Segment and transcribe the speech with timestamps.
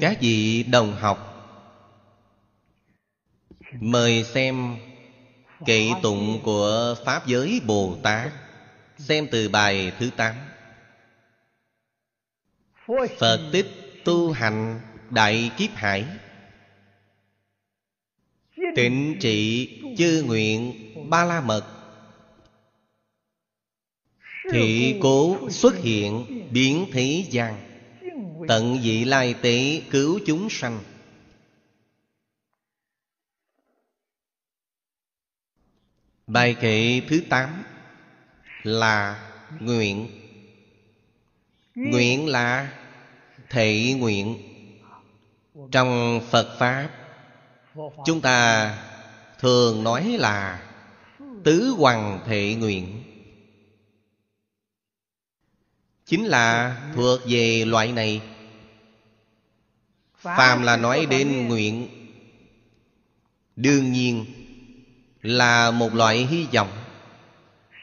[0.00, 1.26] các vị đồng học?
[3.80, 4.76] Mời xem
[5.66, 8.32] kệ tụng của pháp giới bồ tát,
[8.98, 10.34] xem từ bài thứ tám.
[13.18, 13.66] Phật tích
[14.04, 16.06] tu hành đại kiếp hải.
[18.76, 20.74] Tịnh trị chư nguyện
[21.10, 21.64] ba la mật.
[24.52, 27.69] Thị cố xuất hiện biến thế gian
[28.50, 30.80] tận vị lai tế cứu chúng sanh.
[36.26, 37.62] Bài kệ thứ tám
[38.62, 39.28] là
[39.60, 40.08] nguyện.
[41.74, 42.72] Nguyện là
[43.50, 44.38] thể nguyện.
[45.72, 46.90] Trong phật pháp,
[48.06, 48.78] chúng ta
[49.38, 50.70] thường nói là
[51.44, 53.02] tứ hoàng thể nguyện.
[56.06, 58.29] Chính là thuộc về loại này
[60.20, 61.88] phàm là nói đến nguyện
[63.56, 64.26] đương nhiên
[65.22, 66.84] là một loại hy vọng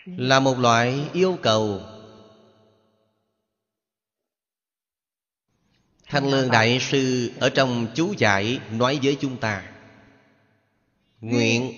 [0.06, 1.82] là một loại yêu cầu.
[6.06, 9.72] Thanh lương đại sư ở trong chú giải nói với chúng ta
[11.22, 11.74] nguyện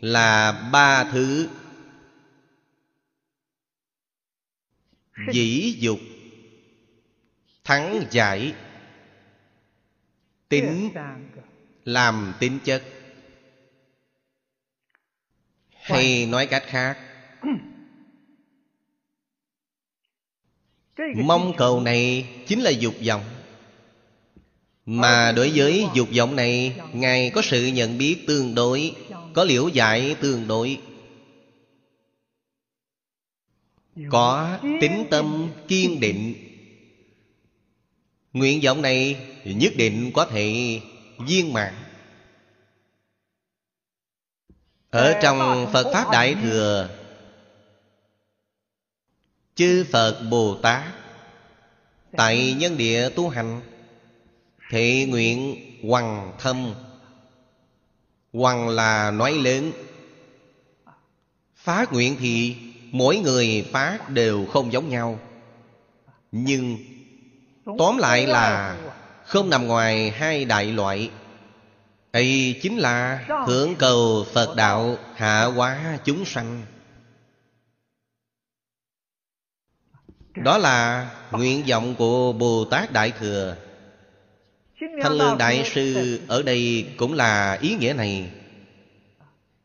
[0.00, 1.48] là ba thứ
[5.32, 5.98] dĩ dục
[7.64, 8.54] thắng giải
[10.48, 10.90] tính
[11.84, 12.82] làm tính chất.
[15.70, 16.98] Hay nói cách khác.
[21.16, 23.24] Mong cầu này chính là dục vọng.
[24.86, 28.94] Mà đối với dục vọng này ngài có sự nhận biết tương đối
[29.34, 30.80] có liễu giải tương đối.
[34.10, 36.45] Có tính tâm kiên định
[38.36, 40.80] nguyện vọng này nhất định có thể
[41.18, 41.74] viên mãn.
[44.90, 46.88] Ở trong phật pháp đại thừa
[49.54, 50.82] chư phật bồ tát
[52.16, 53.60] tại nhân địa tu hành
[54.70, 55.56] thị nguyện
[55.88, 56.74] hoàng thâm.
[58.32, 59.72] Hoàng là nói lớn.
[61.56, 62.56] Phát nguyện thì
[62.90, 65.18] mỗi người phát đều không giống nhau.
[66.32, 66.76] Nhưng
[67.78, 68.76] tóm lại là
[69.24, 71.10] không nằm ngoài hai đại loại.
[72.12, 76.62] Ấy chính là thượng cầu phật đạo hạ hóa chúng sanh.
[80.34, 83.56] Đó là nguyện vọng của bồ tát đại thừa.
[85.02, 88.30] Thanh lương đại sư ở đây cũng là ý nghĩa này.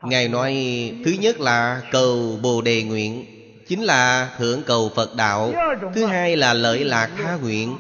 [0.04, 0.54] Ngài nói
[1.06, 3.26] thứ nhất là cầu bồ đề nguyện
[3.68, 5.54] chính là thượng cầu phật đạo.
[5.96, 7.78] Thứ hai là lợi lạc tha nguyện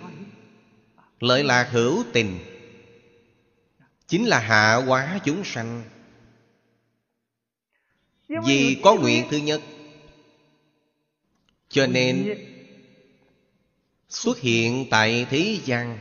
[1.21, 2.39] lợi lạc hữu tình,
[4.07, 5.83] chính là hạ hóa chúng sanh.
[8.45, 9.61] Vì có nguyện thứ nhất,
[11.69, 12.37] cho nên
[14.09, 15.99] xuất hiện tại thế gian.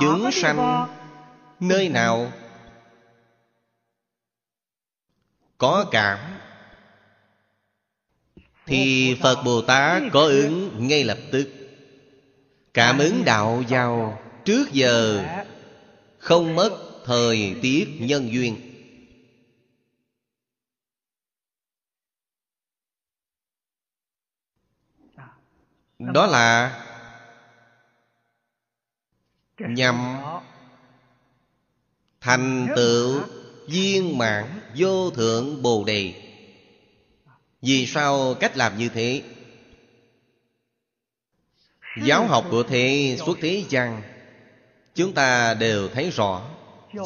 [0.00, 0.86] Chúng sanh
[1.60, 2.32] nơi nào
[5.58, 6.40] có cảm
[8.70, 11.48] thì phật bồ tát có ứng ngay lập tức.
[12.74, 15.24] Cảm ứng đạo vào trước giờ.
[16.18, 16.70] Không mất
[17.04, 18.56] thời tiết nhân duyên.
[25.98, 26.82] Đó là
[29.58, 30.16] nhằm
[32.20, 33.20] thành tựu
[33.68, 36.29] viên mãn vô thượng bồ đề
[37.62, 39.22] vì sao cách làm như thế?
[42.04, 44.02] Giáo học của thế xuất thế gian
[44.94, 46.50] chúng ta đều thấy rõ,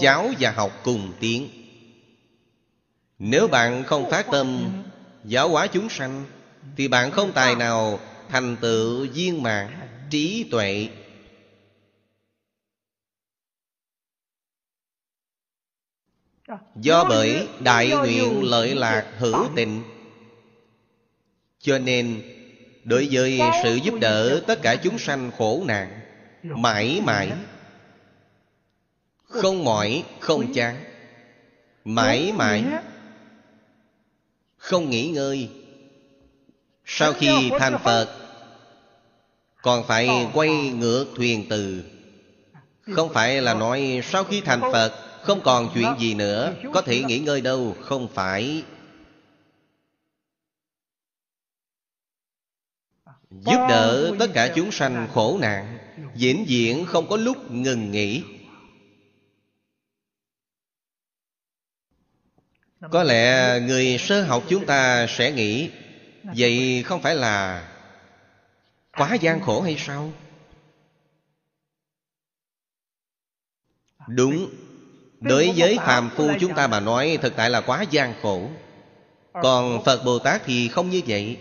[0.01, 1.49] giáo và học cùng tiến
[3.19, 4.73] nếu bạn không phát tâm
[5.25, 6.25] giáo hóa chúng sanh,
[6.77, 7.99] thì bạn không tài nào
[8.29, 9.69] thành tựu viên mãn,
[10.11, 10.89] trí tuệ.
[16.77, 19.83] Do bởi đại nguyện lợi lạc hữu tình
[21.65, 22.23] cho nên
[22.85, 26.01] đối với sự giúp đỡ tất cả chúng sanh khổ nạn
[26.43, 27.33] mãi mãi
[29.29, 30.85] không mỏi không chán
[31.85, 32.65] mãi mãi
[34.65, 35.49] không nghỉ ngơi.
[36.85, 38.09] Sau khi thành Phật
[39.63, 41.85] Còn phải quay ngược thuyền từ.
[42.93, 47.03] Không phải là nói sau khi thành Phật Không còn chuyện gì nữa Có thể
[47.03, 48.63] nghỉ ngơi đâu Không phải
[53.41, 55.79] Giúp đỡ tất cả chúng sanh khổ nạn
[56.15, 58.23] vĩnh viễn không có lúc ngừng nghỉ.
[62.91, 65.71] Có lẽ người sơ học chúng ta sẽ nghĩ
[66.23, 67.69] vậy không phải là
[68.97, 70.13] quá gian khổ hay sao?
[74.09, 74.51] Đúng
[75.21, 78.49] đối với phàm phu chúng ta mà nói thực tại là quá gian khổ.
[79.33, 81.39] Còn phật bồ tát thì không như vậy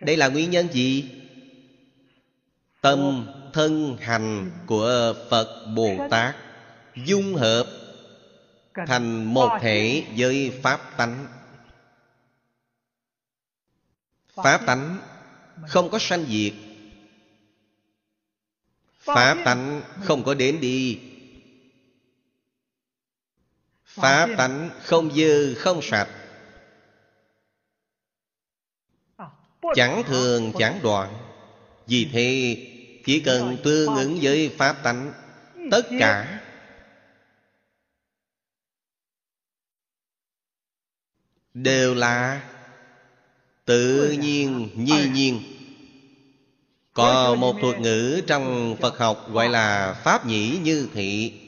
[0.00, 1.10] đây là nguyên nhân gì?
[2.80, 6.36] Tâm thân hành của Phật Bồ Tát
[7.06, 7.66] Dung hợp
[8.86, 11.26] Thành một thể với Pháp tánh.
[14.34, 14.98] Pháp tánh
[15.68, 16.52] không có sanh diệt.
[18.98, 21.00] Pháp tánh không có đến đi.
[23.84, 26.08] Pháp tánh không dư, không sạch.
[29.74, 31.14] Chẳng thường chẳng đoạn.
[31.86, 32.56] Vì thế
[33.04, 35.12] chỉ cần tương ứng với Pháp tánh
[35.70, 36.40] Tất cả
[41.54, 42.42] Đều là
[43.64, 45.42] Tự nhiên nhi nhiên.
[46.92, 51.40] Có một thuật ngữ trong Phật học gọi là Pháp nhĩ như thị.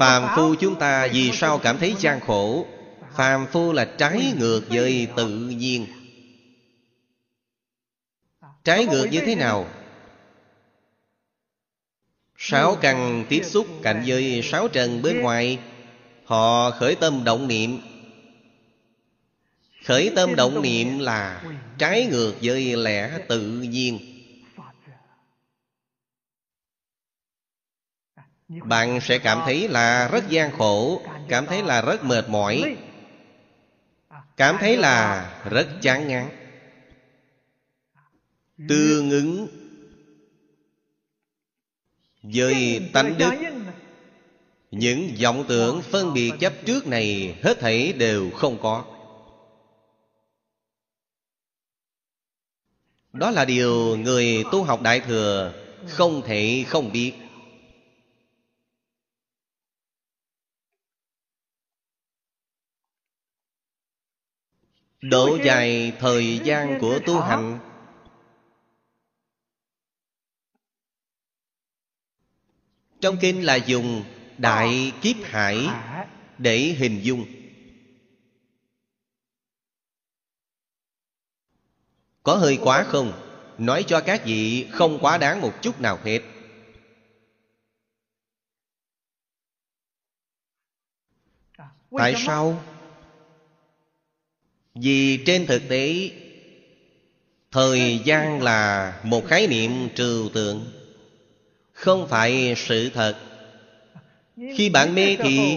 [0.00, 2.66] Phàm phu chúng ta vì sao cảm thấy gian khổ
[3.12, 5.86] Phàm phu là trái ngược với tự nhiên.
[8.64, 9.66] Trái ngược như thế nào?
[12.36, 15.58] Sáu căn tiếp xúc cạnh với sáu trần bên ngoài
[16.24, 17.80] Họ khởi tâm động niệm.
[19.84, 21.44] Khởi tâm động niệm là
[21.78, 23.98] trái ngược với lẽ tự nhiên.
[28.48, 32.76] Bạn sẽ cảm thấy là rất gian khổ Cảm thấy là rất mệt mỏi
[34.38, 36.28] Cảm thấy là rất chán ngán.
[38.68, 39.48] Tương ứng
[42.22, 43.30] với tánh đức.
[44.70, 48.84] Những vọng tưởng phân biệt chấp trước này hết thảy đều không có.
[53.12, 55.52] Đó là điều người tu học đại thừa
[55.88, 57.12] không thể không biết.
[65.00, 67.58] Độ dài thời gian của tu hành
[73.00, 74.04] Trong kinh là dùng
[74.38, 75.66] Đại kiếp hải
[76.38, 77.26] Để hình dung
[82.22, 83.12] Có hơi quá không?
[83.58, 86.20] Nói cho các vị không quá đáng một chút nào hết
[91.90, 92.62] Tại sao?
[94.80, 96.10] Vì trên thực tế,
[97.52, 100.64] Thời gian là một khái niệm trừu tượng,
[101.72, 103.16] không phải sự thật.
[104.56, 105.56] Khi bạn mê thì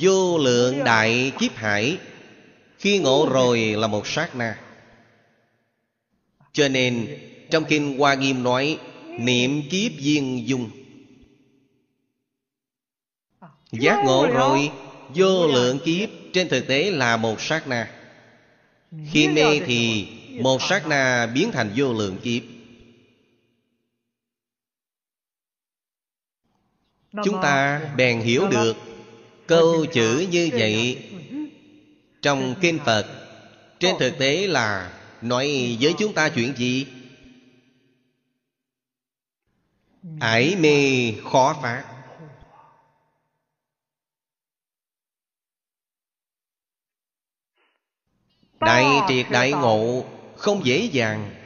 [0.00, 1.98] vô lượng đại kiếp hải,
[2.78, 4.60] khi ngộ rồi là một sát na.
[6.52, 7.18] Cho nên,
[7.50, 8.78] trong kinh hoa nghiêm nói,
[9.18, 10.70] niệm kiếp viên dung.
[13.72, 14.70] Giác ngộ rồi,
[15.14, 17.99] vô lượng kiếp, trên thực tế là một sát na
[19.06, 20.08] khi mê thì
[20.40, 22.42] một sát na biến thành vô lượng kiếp.
[27.24, 28.76] Chúng ta bèn hiểu được
[29.46, 31.06] câu chữ như vậy.
[32.22, 33.06] trong kinh phật
[33.78, 36.86] trên thực tế là nói với chúng ta chuyện gì?
[40.20, 41.99] Ải mê khó phá
[48.60, 50.04] đại triệt đại ngộ
[50.36, 51.36] không dễ dàng.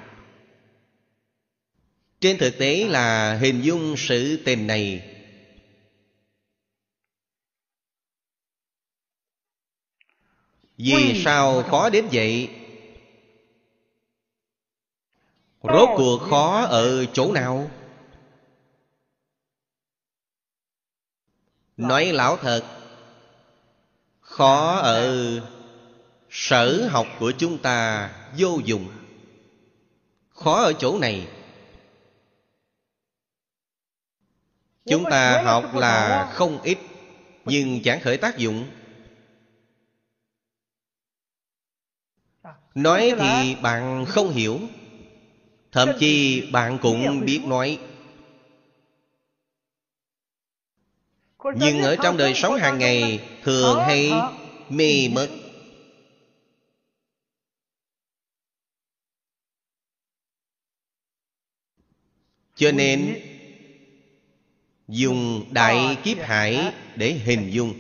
[2.21, 5.11] Trên thực tế là hình dung sự tình này.
[10.77, 12.51] Vì sao khó đến vậy?
[15.63, 17.71] Rốt cuộc khó ở chỗ nào?
[21.77, 22.75] Nói lão thật
[24.21, 25.41] Khó ở
[26.35, 28.89] sở học của chúng ta vô dụng.
[30.29, 31.29] Khó ở chỗ này.
[34.87, 36.79] Chúng ta học là không ít,
[37.45, 38.67] Nhưng chẳng khởi tác dụng.
[42.75, 44.61] Nói thì bạn không hiểu.
[45.73, 47.79] Thậm chí bạn cũng biết nói.
[51.57, 54.13] Nhưng ở trong đời sống hàng ngày, thường hay
[54.69, 55.29] mê mất
[62.55, 63.21] cho nên
[64.89, 67.75] dùng đại kiếp hải để hình dung.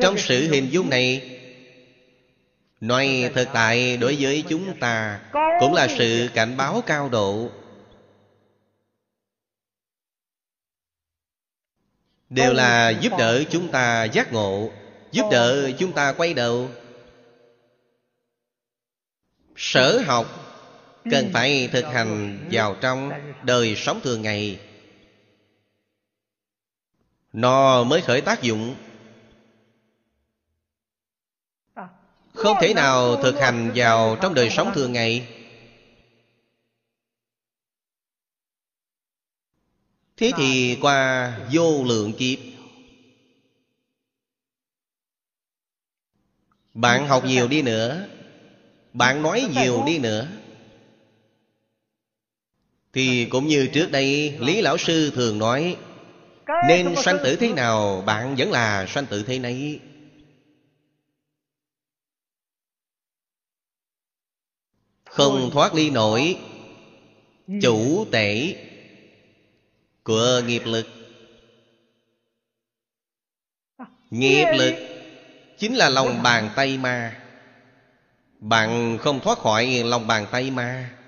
[0.00, 0.90] Trong sự hình dung.
[0.90, 1.36] này
[2.80, 5.20] nói thực tại đối với chúng ta
[5.60, 7.50] cũng là sự cảnh báo cao độ.
[12.30, 14.70] Đều là giúp đỡ chúng ta giác ngộ
[15.12, 16.70] giúp đỡ chúng ta quay đầu.
[19.56, 20.49] Sở học
[21.04, 23.10] cần phải thực hành vào trong
[23.42, 24.60] đời sống thường ngày.
[27.32, 28.74] Nó mới khởi tác dụng.
[32.34, 35.28] Không thể nào thực hành vào trong đời sống thường ngày.
[40.16, 42.38] Thế thì qua vô lượng kiếp,
[46.74, 48.06] bạn học nhiều đi nữa,
[48.92, 50.39] bạn nói nhiều đi nữa
[52.92, 55.76] thì cũng như trước đây, lý lão sư thường nói,
[56.68, 59.80] nên sanh tử thế nào, bạn vẫn là sanh tử thế nấy.
[65.04, 66.38] Không thoát ly nổi,
[67.62, 68.56] chủ tể
[70.02, 70.86] của nghiệp lực.
[74.10, 74.74] Nghiệp lực
[75.58, 77.22] chính là lòng bàn tay ma.
[78.38, 80.99] Bạn không thoát khỏi lòng bàn tay ma.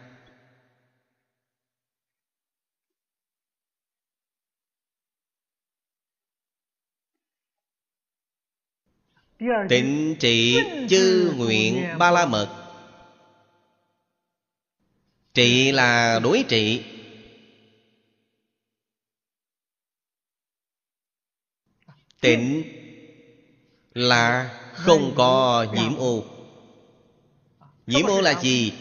[9.69, 10.59] Tịnh trị
[10.91, 12.49] chư nguyện ba la mật.
[15.35, 16.85] Trị là đối trị.
[22.21, 22.63] Tịnh
[23.95, 26.25] là không có nhiễm ô.
[27.87, 28.73] Nhiễm ô là gì?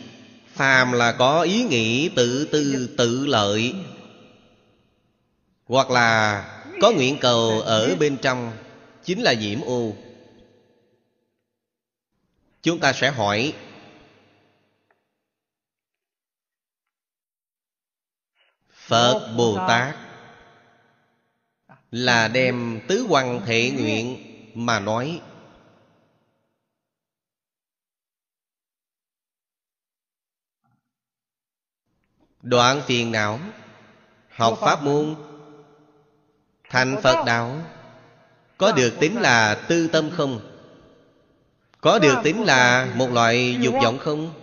[0.48, 3.74] Phàm là có ý nghĩ tự tư tự lợi,
[5.65, 6.44] Hoặc là
[6.82, 8.51] có nguyện cầu ở bên trong,
[9.03, 9.94] Chính là nhiễm ô.
[12.62, 13.53] Chúng ta sẽ hỏi
[18.70, 19.96] Phật Bồ Tát
[21.91, 24.18] Là đem tứ quan thể nguyện
[24.53, 25.22] mà nói.
[32.41, 33.39] Đoạn phiền não
[34.30, 35.15] Học pháp môn
[36.70, 37.62] Thành Phật đạo
[38.58, 40.50] Có được tính là tư tâm không?
[41.82, 44.34] Có được tính là một loại dục vọng không?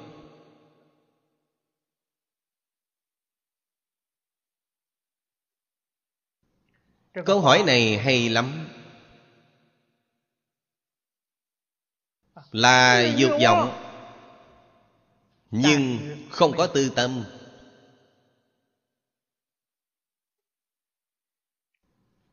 [7.27, 8.69] Câu hỏi này hay lắm.
[12.53, 13.85] Là dục vọng,
[15.51, 15.99] Nhưng
[16.31, 17.25] không có tư tâm.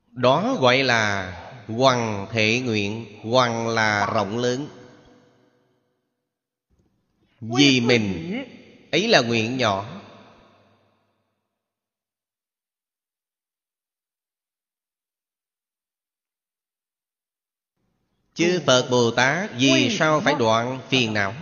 [0.08, 1.32] Đó gọi là
[1.68, 4.85] Hoàng thể nguyện Hoàng là rộng lớn.
[7.42, 8.44] Vì mình.
[8.92, 9.96] Ấy là nguyện nhỏ.
[18.34, 21.34] Chư Phật Bồ Tát Vì sao phải đoạn phiền não?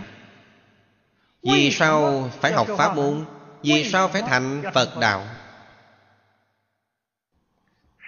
[1.42, 3.24] Vì sao phải học pháp môn?
[3.62, 5.28] Vì sao phải thành Phật đạo?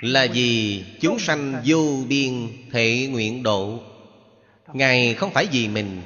[0.01, 3.81] Là vì chúng sanh vô biên thể nguyện độ.
[4.73, 6.03] Ngài không phải vì mình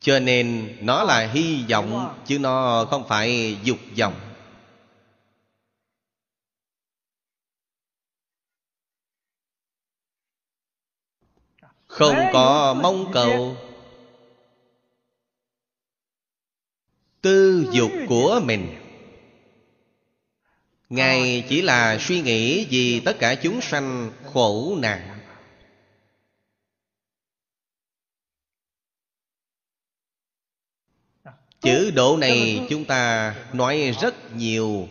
[0.00, 4.14] Cho nên nó là hy vọng Chứ nó không phải dục vọng.
[11.86, 13.56] Không có mong cầu.
[17.20, 18.76] Tư dục của mình.
[20.88, 25.19] Ngài chỉ là suy nghĩ vì tất cả chúng sanh khổ nạn
[31.60, 34.88] Chữ độ này chúng ta nói rất nhiều.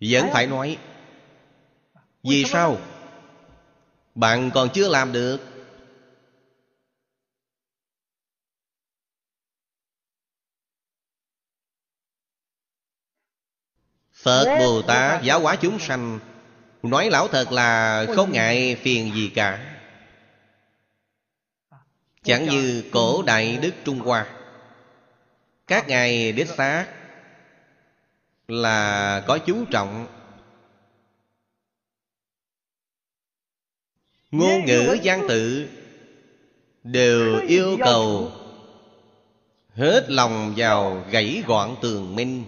[0.00, 0.78] Vẫn phải nói.
[2.22, 2.78] Vì sao?
[4.14, 5.40] Bạn còn chưa làm được.
[14.12, 16.18] Phật Bồ Tát giáo hóa chúng sanh
[16.82, 19.76] Nói lão thật là không ngại phiền gì cả.
[22.22, 24.33] Chẳng như cổ đại đức Trung Hoa
[25.66, 26.86] Các ngài đích xác
[28.48, 30.06] Là có chú trọng
[34.30, 35.68] Ngôn ngữ văn tự
[36.84, 38.32] Đều yêu cầu
[39.74, 42.44] Hết lòng vào gãy gọn tường minh.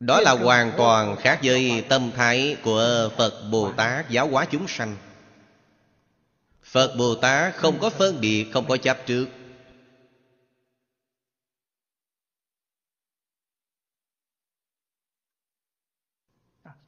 [0.00, 4.68] Đó là hoàn toàn khác với tâm thái của Phật Bồ Tát giáo hóa chúng
[4.68, 4.96] sanh
[6.70, 9.26] Phật Bồ Tát không có phân biệt, không có chấp trước.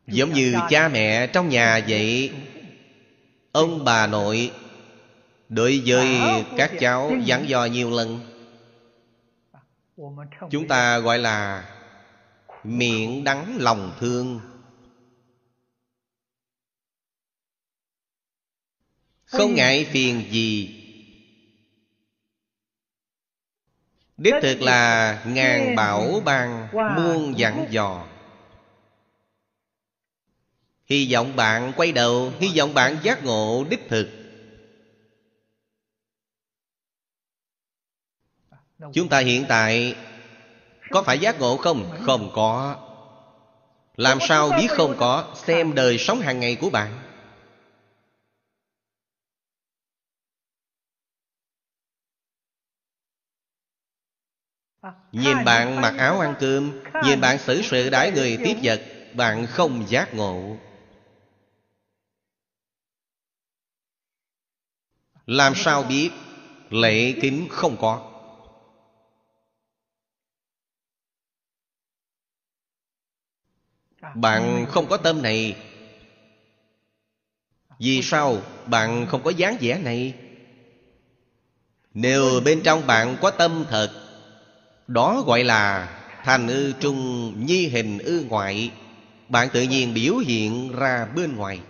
[0.07, 2.33] Giống như cha mẹ trong nhà vậy
[3.53, 4.53] Ông bà nội
[5.49, 6.21] Đối với
[6.57, 8.21] các cháu dặn dò nhiều lần.
[10.51, 11.65] Chúng ta gọi là
[12.65, 14.41] Miệng đắng lòng thương.
[19.33, 20.79] Không ngại phiền gì.
[24.17, 28.07] Đích thực là ngàn bảo ban muôn dặn dò.
[30.85, 34.09] Hy vọng bạn quay đầu Hy vọng bạn giác ngộ đích thực.
[38.93, 39.97] Chúng ta hiện tại
[40.91, 41.91] Có phải giác ngộ không?
[42.03, 42.77] Không có.
[43.97, 45.35] Làm sao biết không có?
[45.47, 47.02] Xem đời sống hàng ngày của bạn
[55.13, 58.81] Nhìn bạn mặc áo ăn cơm Nhìn bạn xử sự đãi người tiếp vật
[59.15, 60.57] Bạn không giác ngộ.
[65.27, 66.11] Làm sao biết?
[66.71, 68.09] Lệ kính không có.
[74.15, 75.57] Bạn không có tâm này.
[77.79, 80.15] Vì sao bạn không có dáng vẻ này?
[81.95, 84.12] Nếu bên trong bạn có tâm thật
[84.93, 85.89] đó gọi là
[86.25, 88.71] Thành ư trung nhi hình ư ngoại.
[89.29, 91.61] Bạn tự nhiên biểu hiện ra bên ngoài.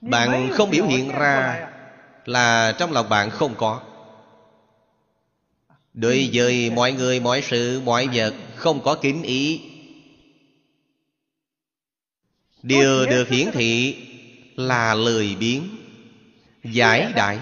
[0.00, 1.68] Bạn không biểu hiện ra
[2.24, 3.82] Là trong lòng bạn không có.
[5.94, 9.60] Đối với mọi người, mọi sự, mọi vật Không có kính ý.
[12.62, 13.96] Điều được hiển thị
[14.56, 15.79] Là lười biến
[16.62, 17.38] Giải đãi.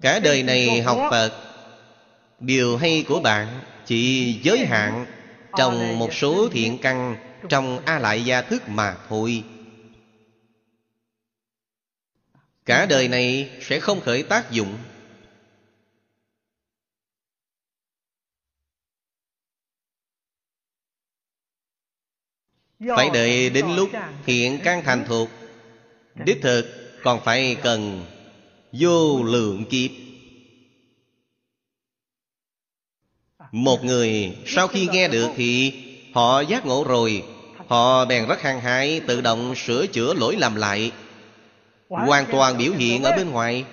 [0.00, 1.32] Cả đời này học Phật,
[2.40, 5.06] Điều hay của bạn Chỉ giới hạn
[5.58, 7.16] Trong một số thiện căn,
[7.48, 9.44] Trong A Lại Gia Thức mà thôi.
[12.64, 14.78] Cả đời này sẽ không khởi tác dụng.
[22.96, 23.90] Phải đợi đến lúc
[24.26, 25.28] hiện căn thành thuộc.
[26.24, 26.66] Đích thực
[27.02, 28.04] còn phải cần
[28.72, 29.90] vô lượng kiếp.
[33.52, 35.72] Một người sau khi nghe được thì
[36.14, 37.24] Họ giác ngộ rồi.
[37.66, 40.92] Họ bèn rất hăng hái Tự động sửa chữa lỗi làm lại.
[41.88, 43.64] Hoàn toàn biểu hiện ở bên ngoài.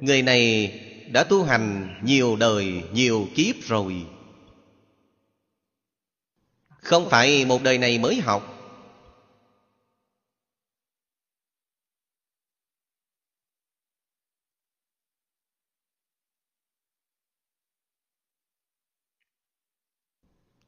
[0.00, 0.72] Người này
[1.12, 3.94] đã tu hành nhiều đời, nhiều kiếp rồi
[6.86, 8.52] Không phải một đời này mới học.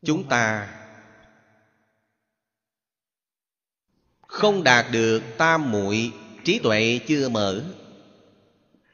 [0.04, 0.68] Chúng ta
[4.26, 6.12] Không đạt được tam muội
[6.44, 7.64] Trí tuệ chưa mở.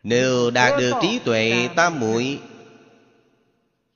[0.02, 2.40] Nếu đạt được trí tuệ tam muội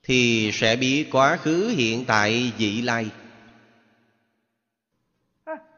[0.02, 3.10] Thì sẽ biết quá khứ hiện tại vị lai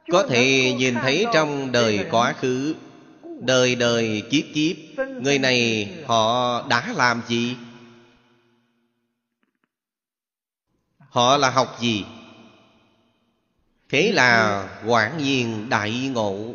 [0.09, 2.75] có thể nhìn thấy trong đời quá khứ
[3.41, 4.77] Đời đời kiếp kiếp,
[5.23, 7.57] Người này họ đã làm gì?
[10.99, 12.05] Họ là học gì?
[13.89, 16.55] Thế là quản nhiên đại ngộ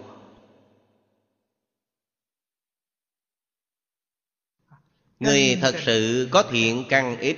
[5.20, 7.38] Người thật sự có thiện căn ít,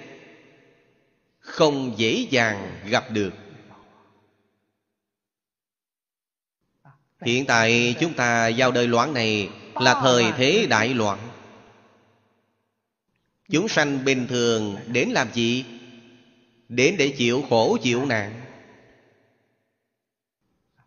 [1.40, 3.34] Không dễ dàng gặp được
[7.22, 9.50] Hiện tại chúng ta vào đời loạn này
[9.82, 11.20] Là thời thế đại loạn.
[13.50, 15.66] Chúng sanh bình thường đến làm gì?
[16.70, 18.42] Đến để chịu khổ chịu nạn.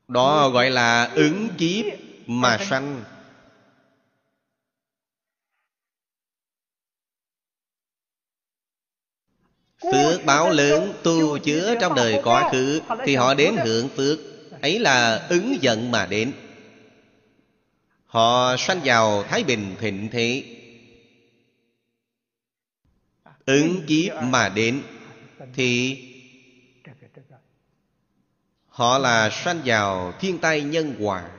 [0.08, 1.84] Đó gọi là ứng kiếp
[2.26, 3.04] mà sanh.
[9.82, 14.29] Phước báo lớn tu chứa trong đời quá khứ Thì họ đến hưởng phước.
[14.62, 16.32] Ấy là ứng giận mà đến.
[18.06, 20.56] Họ sanh vào Thái Bình thịnh thế.
[23.46, 24.82] Ứng kiếp mà đến
[25.54, 25.98] Thì
[28.68, 31.30] Họ là sanh vào thiên tai nhân quả.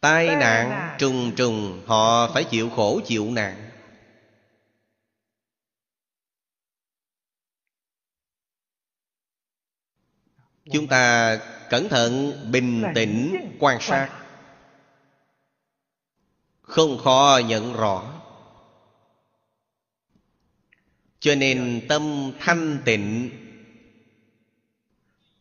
[0.00, 3.67] Tai nạn trùng trùng, Họ phải chịu khổ chịu nạn.
[10.72, 11.36] Chúng ta
[11.70, 14.08] cẩn thận bình tĩnh quan sát.
[16.62, 18.22] Không khó nhận rõ.
[21.20, 23.30] Cho nên tâm thanh tịnh.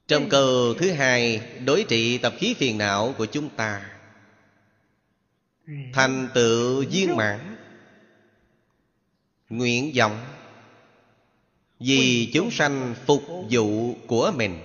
[0.07, 3.91] Trong câu thứ hai Đối trị tập khí phiền não của chúng ta.
[5.93, 7.57] Thành tựu viên mãn.
[9.49, 10.25] Nguyện vọng.
[11.79, 14.59] Vì chúng sanh phục vụ của mình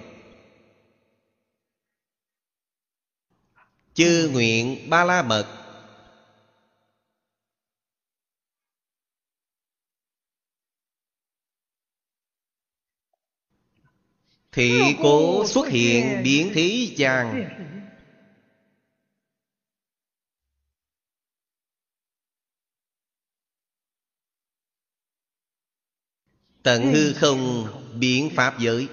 [3.95, 5.59] Chư nguyện ba la mật.
[14.53, 17.49] Thị cố xuất hiện biến thí chàng.
[26.63, 27.67] Tận hư không
[28.01, 28.89] biến pháp giới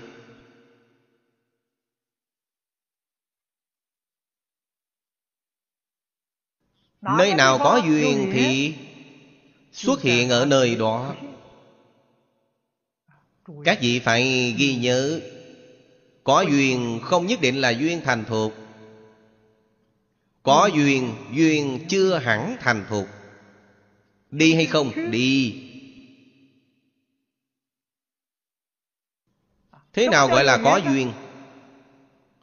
[7.01, 8.75] Nơi nào có duyên thì
[9.71, 11.15] Xuất hiện ở nơi đó.
[13.63, 15.19] Các vị phải ghi nhớ
[16.23, 18.53] Có duyên không nhất định là duyên thành thuộc
[20.43, 23.05] Có duyên, duyên chưa hẳn thành thuộc
[24.31, 25.11] Đi hay không?
[25.11, 25.65] Đi.
[29.93, 31.11] Thế nào gọi là có duyên?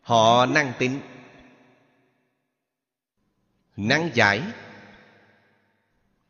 [0.02, 1.00] Họ năng tính
[3.76, 4.42] năng giải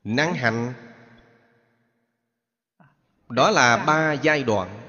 [0.05, 0.73] năng hành.
[3.29, 4.81] Đó là ba giai đoạn.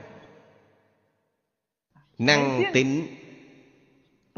[2.18, 3.08] Năng tính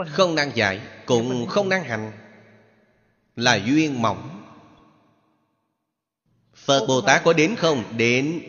[0.08, 2.12] không năng giải cũng không năng hành
[3.36, 4.36] là duyên mỏng.
[6.56, 7.84] Phật bồ tát có đến không?
[7.98, 8.42] Đến.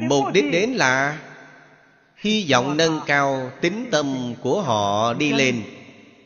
[0.00, 1.22] Mục đích đến là
[2.16, 5.64] hy vọng nâng cao tính tâm của họ đi lên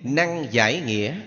[0.01, 1.21] năng giải nghĩa.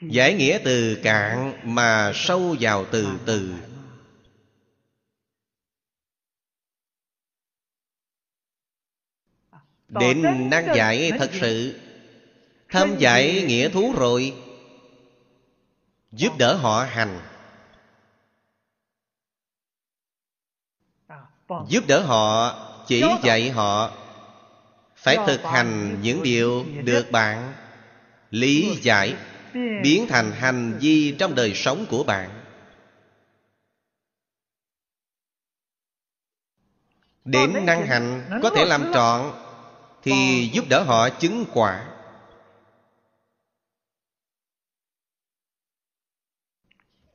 [0.00, 3.54] Giải nghĩa từ cạn mà sâu vào từ từ.
[9.88, 11.80] Đến năng giải thật sự.
[12.68, 14.34] Thâm giải nghĩa thú rồi.
[16.12, 17.29] Giúp đỡ họ hành.
[21.68, 23.92] Giúp đỡ họ chỉ dạy họ.
[24.96, 27.52] Phải thực hành những điều được bạn.
[28.30, 29.14] Lý giải
[29.54, 32.30] biến thành hành vi trong đời sống của bạn.
[37.24, 39.32] Đến năng hành có thể làm trọn
[40.02, 41.86] thì giúp đỡ họ chứng quả.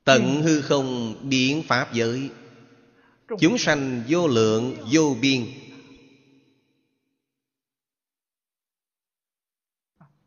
[0.03, 2.29] Tận hư không biến pháp giới
[3.27, 5.45] Chúng sanh vô lượng vô biên.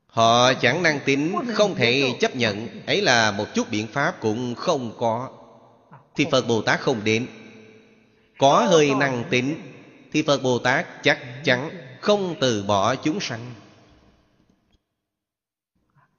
[0.07, 2.69] Họ chẳng năng tính Không thể chấp nhận.
[2.87, 5.31] Ấy là một chút biện pháp cũng không có.
[6.15, 7.27] Thì Phật Bồ Tát không đến.
[8.39, 9.55] Có hơi năng tính
[10.13, 13.55] Thì Phật Bồ Tát chắc chắn Không từ bỏ chúng sanh.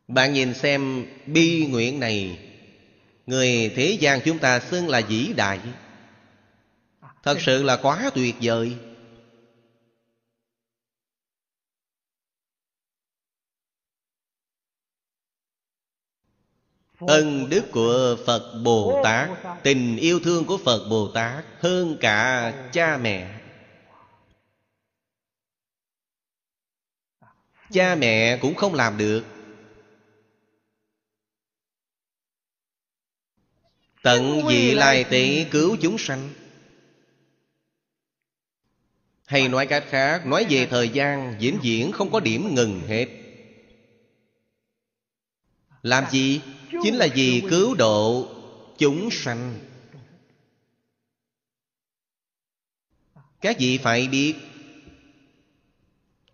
[0.07, 2.39] Bạn nhìn xem bi nguyện này.
[3.25, 5.59] Người thế gian chúng ta xưng là vĩ đại
[7.23, 8.77] Thật sự là quá tuyệt vời.
[16.99, 19.29] Ân đức của Phật Bồ Tát
[19.63, 23.39] Tình yêu thương của Phật Bồ Tát Hơn cả cha mẹ.
[27.71, 29.23] Cha mẹ cũng không làm được.
[34.03, 36.29] Tận vị lai tỷ cứu chúng sanh
[39.29, 43.07] hay nói cách khác, Nói về thời gian, diễn diễn không có điểm ngừng hết.
[45.81, 46.41] Làm gì?
[46.83, 48.27] Chính là vì cứu độ
[48.77, 49.59] chúng sanh.
[53.41, 54.35] Các vị phải biết,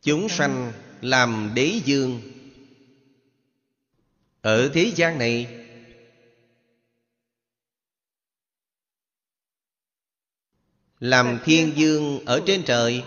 [0.02, 2.22] Chúng sanh làm đế dương.
[4.42, 5.65] Ở thế gian này
[11.06, 13.04] Làm thiên dương ở trên trời.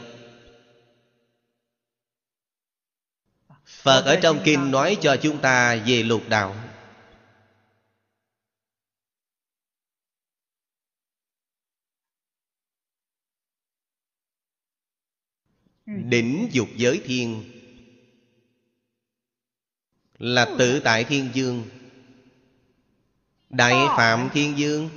[3.65, 6.57] Phật ở trong kinh nói cho chúng ta về lục đạo.
[15.87, 17.45] Đỉnh dục giới thiên
[20.19, 21.65] Là tự tại thiên dương.
[23.51, 24.91] Đại phạm thiên dương,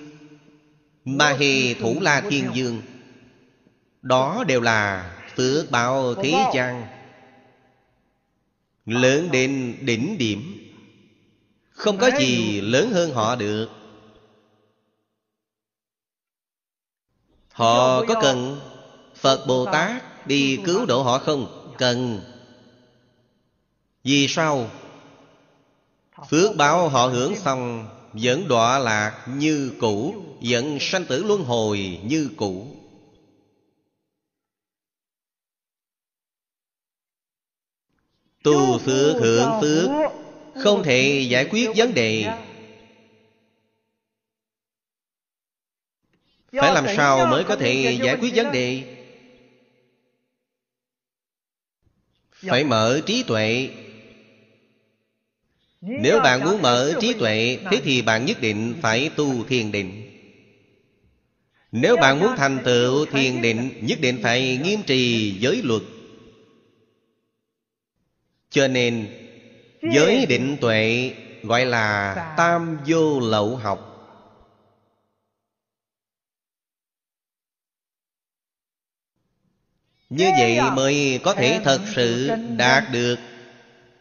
[1.05, 2.81] Ma hề thủ la thiên dương.
[4.01, 6.87] Đó đều là phước báo thế gian.
[8.85, 10.69] Lớn đến đỉnh điểm.
[11.71, 13.69] Không có gì lớn hơn họ được.
[17.51, 18.59] Họ có cần
[19.15, 21.73] Phật Bồ Tát đi cứu độ họ không?
[21.77, 22.21] Cần.
[24.03, 24.69] Vì sao?
[26.29, 31.99] Phước báo họ hưởng xong Vẫn đọa lạc như cũ Vẫn sanh tử luân hồi
[32.03, 32.80] như cũ
[38.43, 39.89] Tu phước hưởng phước
[40.63, 42.25] Không thể giải quyết vấn đề.
[46.51, 48.83] Phải làm sao mới có thể giải quyết vấn đề?
[52.31, 53.69] Phải mở trí tuệ.
[55.81, 60.03] Nếu bạn muốn mở trí tuệ Thế thì bạn nhất định phải tu thiền định.
[61.71, 65.81] Nếu bạn muốn thành tựu thiền định Nhất định phải nghiêm trì giới luật
[68.51, 69.09] Cho nên
[69.81, 73.87] Giới định tuệ Gọi là tam vô lậu học.
[80.09, 83.15] Như vậy mới có thể thật sự đạt được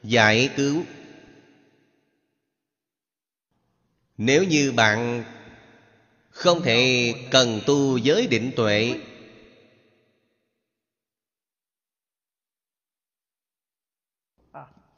[0.03, 0.83] giải cứu.
[4.19, 5.25] Nếu như bạn
[6.31, 8.95] không thể cần tu giới định tuệ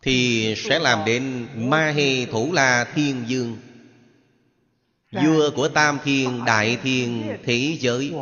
[0.02, 3.56] Thì sẽ làm đến Ma Hê Thủ La Thiên Dương.
[5.12, 8.12] Vua của Tam Thiên, Đại Thiên Thế Giới.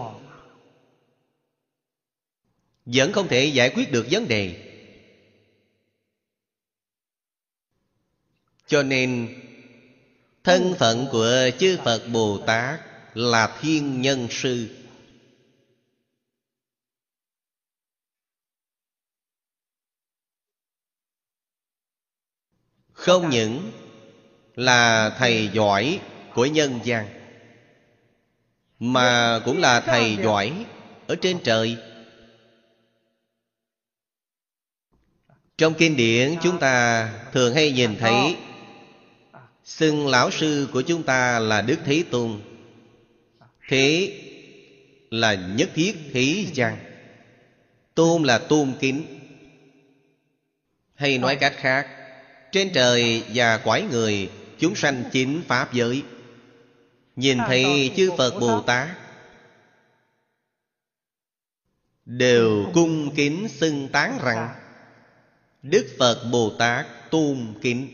[2.86, 4.66] Vẫn không thể giải quyết được vấn đề.
[8.66, 9.28] Cho nên,
[10.44, 12.80] thân phận của chư phật bồ tát
[13.14, 14.68] là thiên nhân sư.
[23.00, 23.72] Không những
[24.56, 26.00] là thầy giỏi
[26.34, 27.08] của nhân gian
[28.78, 30.52] mà cũng là thầy giỏi
[31.06, 31.76] ở trên trời.
[35.58, 38.36] Trong kinh điển chúng ta thường hay nhìn thấy
[39.64, 42.40] Xưng lão sư của chúng ta là Đức Thế Tôn.
[43.68, 44.18] Thế
[45.10, 46.78] là nhất thiết thế gian.
[47.94, 49.04] Tôn là tôn kính.
[50.94, 51.99] Hay nói cách khác
[52.52, 56.02] Trên trời và quái người Chúng sanh chính Pháp giới.
[57.16, 58.88] Nhìn thấy chư Phật Bồ Tát
[62.04, 64.54] Đều cung kính xưng tán rằng
[65.62, 67.88] Đức Phật Bồ Tát tôn kính.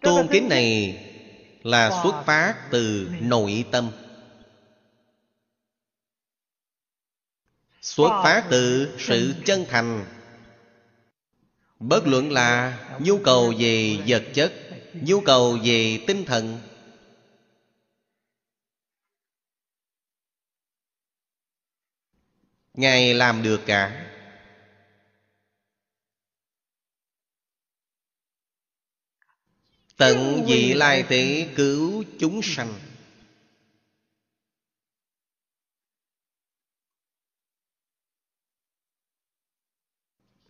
[0.00, 1.00] Tôn kính này
[1.62, 3.90] là xuất phát từ nội tâm
[7.96, 10.04] Xuất phát từ sự chân thành.
[11.78, 14.52] Bất luận là nhu cầu về vật chất
[14.94, 16.60] Nhu cầu về tinh thần.
[22.74, 24.10] Ngài làm được cả.
[29.96, 32.93] Tận vị lai tế cứu chúng sanh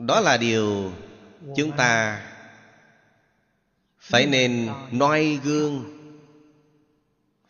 [0.06, 0.92] Đó là điều
[1.56, 2.22] chúng ta
[3.98, 5.84] Phải nên noi gương,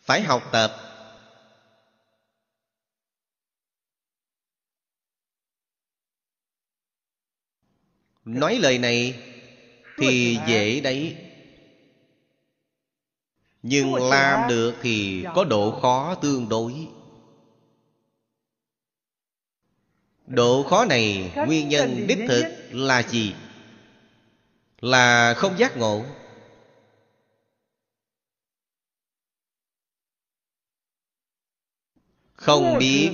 [0.02, 0.76] Phải học tập.
[8.24, 9.22] Nói lời này
[9.96, 11.16] Thì dễ đấy.
[13.62, 16.88] Nhưng làm được thì có độ khó tương đối.
[20.26, 23.34] Độ khó này nguyên nhân đích thực là gì?
[24.80, 26.04] Là không giác ngộ.
[32.34, 33.10] Không biết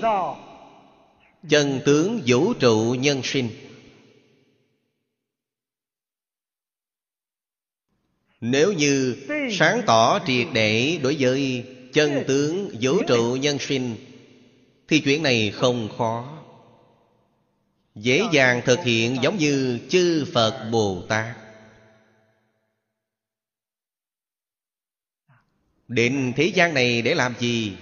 [1.49, 3.51] Chân tướng vũ trụ nhân sinh.
[8.41, 9.17] Nếu như
[9.59, 13.97] sáng tỏ triệt để đối với chân tướng vũ trụ nhân sinh
[14.89, 16.40] Thì chuyện này không khó
[17.95, 21.37] Dễ dàng thực hiện giống như chư Phật Bồ Tát
[25.89, 27.77] Định thế gian này để làm gì?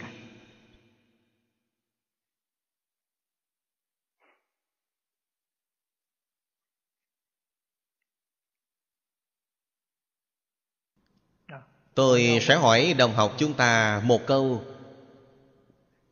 [11.94, 14.64] Tôi sẽ hỏi đồng học chúng ta một câu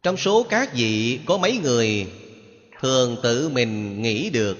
[0.03, 2.13] Trong số các vị có mấy người
[2.81, 4.57] Thường tự mình nghĩ được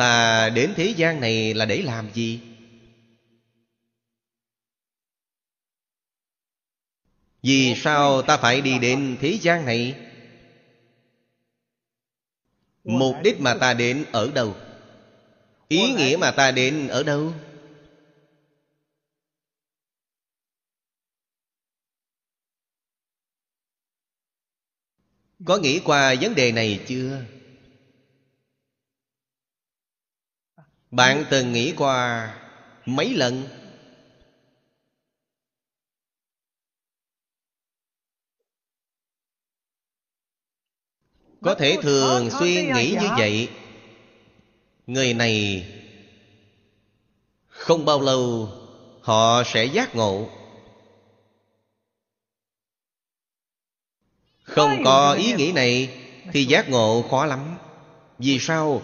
[0.00, 2.40] Ta đến thế gian này là để làm gì?
[7.42, 9.94] Vì sao ta phải đi đến thế gian này?
[12.84, 14.54] Mục đích mà ta đến ở đâu?
[15.68, 17.32] Ý nghĩa mà ta đến ở đâu?
[25.44, 27.22] Có nghĩ qua vấn đề này chưa?
[30.90, 32.30] Bạn từng nghĩ qua
[32.86, 33.48] mấy lần?
[41.42, 43.48] Có thể thường xuyên nghĩ như vậy
[44.86, 45.66] Người này
[47.48, 48.48] Không bao lâu
[49.00, 50.39] Họ sẽ giác ngộ
[54.50, 56.00] Không có ý nghĩ này
[56.32, 57.56] Thì giác ngộ khó lắm.
[58.18, 58.82] Vì sao?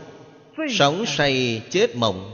[0.71, 2.33] Sống say chết mộng.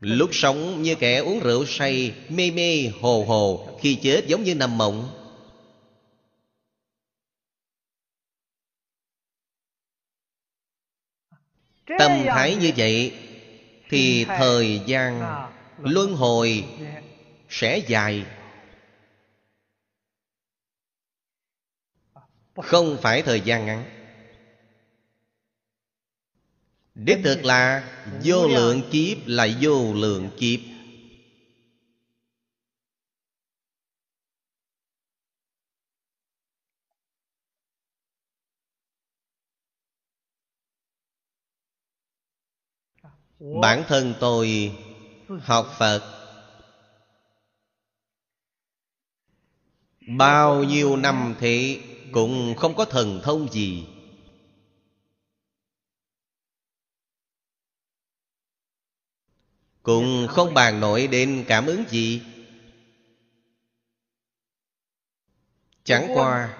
[0.00, 4.54] Lúc sống như kẻ uống rượu say Mê mê hồ hồ Khi chết giống như
[4.54, 5.08] nằm mộng.
[11.98, 13.14] Tâm thái như vậy
[13.90, 15.20] Thì thời gian
[15.78, 16.64] luân hồi.
[17.48, 18.24] sẽ dài
[22.56, 23.84] Không phải thời gian ngắn.
[26.94, 27.92] Đích thực là
[28.24, 30.60] vô lượng kiếp là vô lượng kiếp.
[43.38, 44.76] Bản thân tôi
[45.40, 46.12] học Phật.
[50.18, 51.80] Bao nhiêu năm thì
[52.12, 53.86] cũng không có thần thông gì.
[59.82, 62.22] Cũng không bàn nổi đến cảm ứng gì.
[65.84, 66.58] Chẳng qua,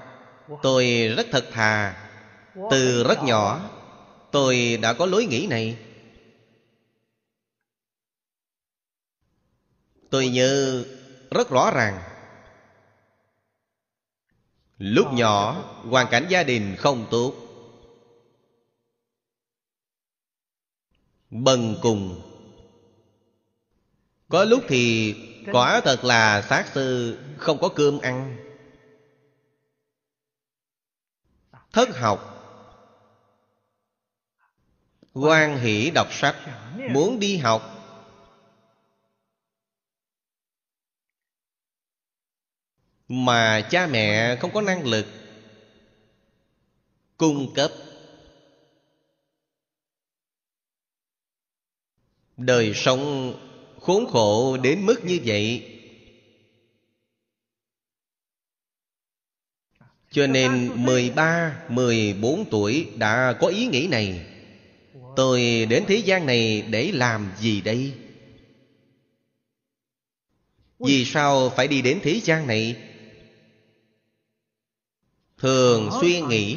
[0.62, 2.08] tôi rất thật thà.
[2.70, 3.70] Từ rất nhỏ,
[4.30, 5.78] tôi đã có lối nghĩ này.
[10.10, 10.84] Tôi nhớ
[11.30, 12.15] rất rõ ràng
[14.78, 17.34] Lúc nhỏ, hoàn cảnh gia đình không tốt.
[21.30, 22.22] Bần cùng.
[24.28, 25.14] Có lúc thì
[25.52, 28.36] quả thật là sát sư không có cơm ăn.
[31.72, 32.32] Thất học.
[35.14, 36.36] Quan hỷ đọc sách,
[36.90, 37.75] Muốn đi học.
[43.08, 45.06] Mà cha mẹ không có năng lực
[47.16, 47.70] cung cấp
[52.36, 53.34] đời sống
[53.80, 55.72] khốn khổ đến mức như vậy
[60.10, 64.26] Cho nên 13, 14 tuổi đã có ý nghĩ này
[65.16, 67.92] Tôi đến thế gian này để làm gì đây?
[70.78, 72.76] Vì sao phải đi đến thế gian này?
[75.36, 76.56] Thường suy nghĩ.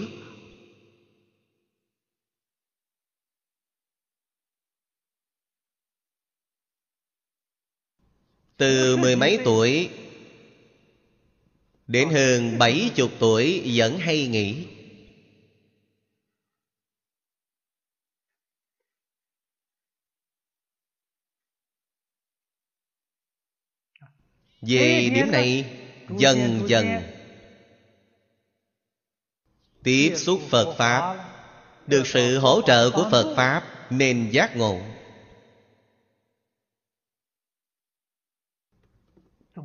[8.58, 9.90] Từ mười mấy tuổi
[11.88, 14.66] đến hơn bảy chục tuổi vẫn hay nghĩ.
[24.62, 25.66] Về điểm này
[26.18, 26.86] dần dần
[29.84, 31.26] Tiếp xúc Phật Pháp.
[31.88, 34.80] Được sự hỗ trợ của Phật Pháp Nên giác ngộ.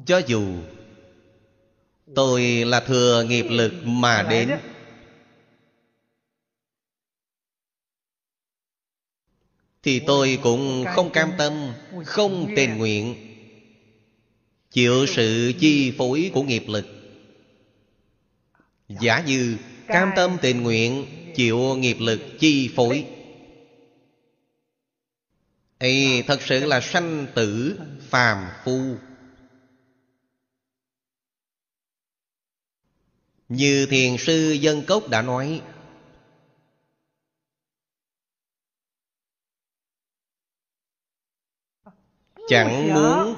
[0.07, 0.63] Cho dù
[2.15, 4.59] Tôi là thừa nghiệp lực mà đến
[9.83, 11.73] Thì tôi cũng không cam tâm
[12.05, 13.17] Không tình nguyện.
[14.71, 16.87] Chịu sự chi phối của nghiệp lực.
[18.89, 19.57] Giả như
[19.87, 23.07] cam tâm tình nguyện, Chịu nghiệp lực chi phối.
[25.79, 28.97] Ấy thật sự là sanh tử phàm phu.
[33.49, 35.63] Như Thiền sư Dân Cốc đã nói,
[42.49, 43.35] Chẳng muốn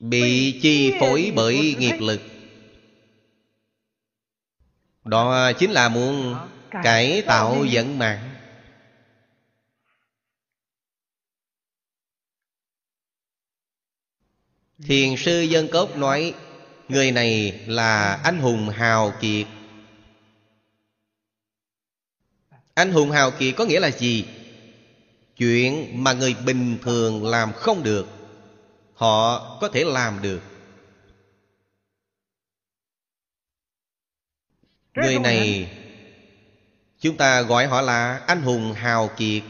[0.00, 2.33] Bị chi phối bởi nghiệp lực.
[5.04, 6.36] Đó à, chính là muốn
[6.82, 8.30] cải tạo vận mạng.
[14.84, 16.34] Thiền sư Dân Cốc nói,
[16.88, 19.46] Người này là anh hùng hào kiệt.
[22.74, 24.24] Anh hùng hào kiệt có nghĩa là gì?
[25.36, 28.06] Chuyện mà người bình thường làm không được,
[28.94, 30.40] Họ có thể làm được.
[34.94, 35.70] Người này
[37.00, 39.42] Chúng ta gọi họ là anh hùng hào kiệt.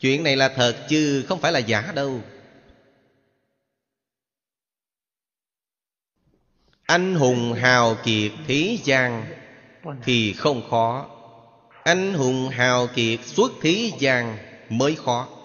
[0.00, 2.20] Chuyện này là thật chứ không phải là giả đâu.
[6.82, 9.26] Anh hùng hào kiệt thế gian
[10.02, 11.08] Thì không khó.
[11.84, 14.38] Anh hùng hào kiệt xuất thế gian
[14.68, 15.39] mới khó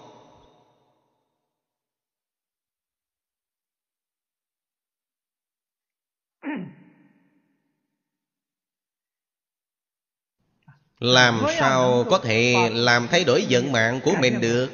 [11.00, 14.70] Làm sao có thể làm thay đổi vận mạng của mình được?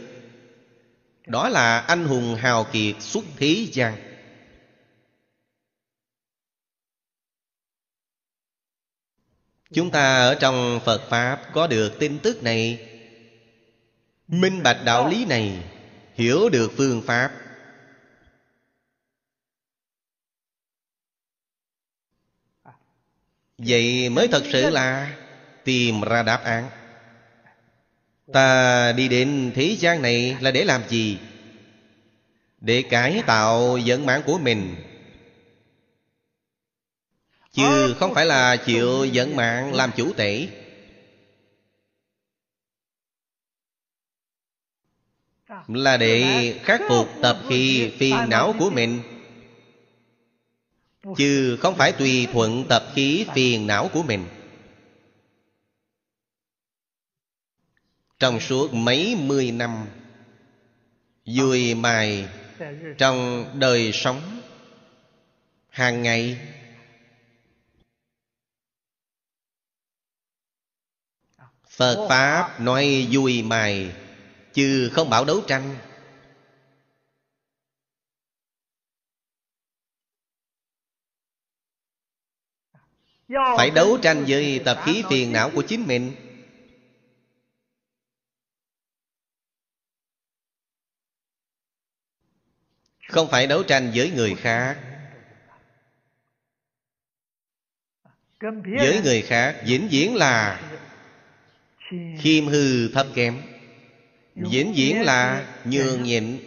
[1.27, 3.97] Đó là anh hùng hào kiệt xuất thế gian.
[9.73, 12.89] Chúng ta ở trong Phật Pháp có được tin tức này.
[14.29, 15.63] Minh bạch đạo lý này
[16.15, 17.33] Hiểu được phương pháp.
[23.59, 25.19] Vậy mới thật sự là
[25.65, 26.71] tìm ra đáp án.
[28.33, 31.19] Ta đi đến thế gian này là để làm gì?
[32.61, 34.77] Để cải tạo vận mạng của mình.
[37.53, 40.49] Chứ không phải là chịu vận mạng làm chủ tể.
[45.69, 49.03] Là để khắc phục tập khí phiền não của mình.
[51.17, 54.27] Chứ không phải tùy thuận tập khí phiền não của mình
[58.23, 59.87] trong suốt mấy mươi năm
[61.27, 62.29] vui mài
[62.99, 64.41] trong đời sống
[65.69, 66.39] hàng ngày.
[71.69, 73.93] Phật pháp nói vui mài,
[74.53, 75.77] chứ không bảo đấu tranh.
[83.57, 86.22] Phải đấu tranh với tập khí phiền não của chính mình.
[93.13, 94.79] Không phải đấu tranh với người khác.
[98.79, 100.61] Với người khác, vĩnh viễn là
[102.19, 103.43] Khiêm hư thấp kém.
[104.35, 106.39] Vĩnh viễn là nhường nhịn.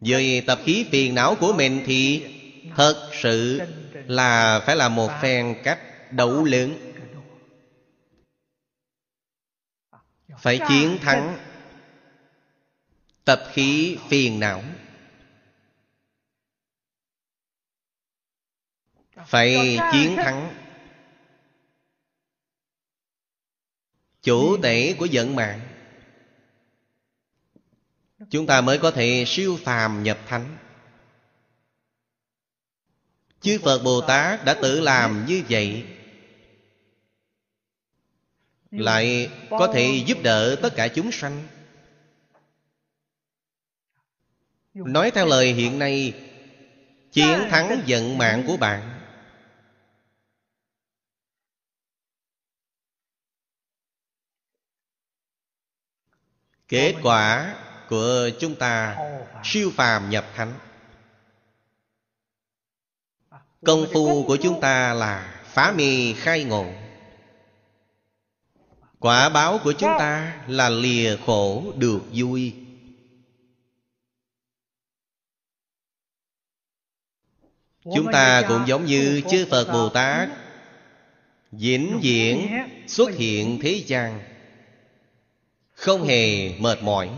[0.00, 2.22] Với tập khí phiền não của mình thì
[2.76, 3.60] Thật sự
[3.92, 6.92] là phải là một phen cách đấu lớn.
[10.38, 11.38] Phải chiến thắng
[13.24, 14.62] Tập khí phiền não.
[19.26, 20.54] Phải chiến thắng.
[24.22, 25.60] Chủ tể của vận mạng.
[28.30, 30.56] Chúng ta mới có thể siêu phàm nhập thánh.
[33.40, 35.84] Chư phật bồ tát đã tự làm như vậy.
[38.70, 41.48] Lại có thể giúp đỡ tất cả chúng sanh.
[44.74, 46.12] Nói theo lời hiện nay
[47.12, 48.97] chiến thắng vận mạng của bạn
[56.68, 57.56] Kết quả
[57.88, 58.96] của chúng ta
[59.44, 60.54] siêu phàm nhập thánh.
[63.64, 66.66] Công phu của chúng ta là phá mê khai ngộ.
[68.98, 72.54] Quả báo của chúng ta là lìa khổ được vui.
[77.84, 80.28] Chúng ta cũng giống như chư Phật Bồ Tát.
[81.52, 82.48] vĩnh viễn
[82.86, 84.37] xuất hiện thế gian
[85.78, 87.10] không hề mệt mỏi.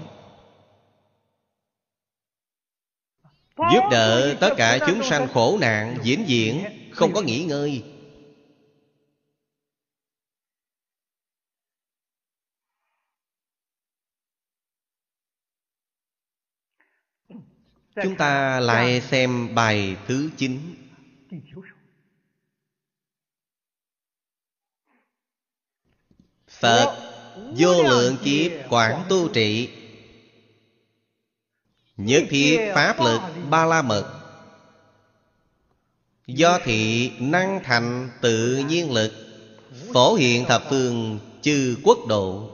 [3.56, 7.84] Giúp đỡ tất cả chúng sanh khổ nạn diễn diễn không có nghỉ ngơi.
[18.02, 20.74] Chúng ta lại xem bài thứ chín.
[26.48, 27.09] Phật
[27.56, 29.68] vô lượng kiếp quản tu trị.
[31.96, 33.20] Nhất thiết pháp lực
[33.50, 34.20] ba la mật.
[36.26, 39.12] Do thị năng thành tự nhiên lực,
[39.94, 42.50] Phổ hiện thập phương chư quốc độ.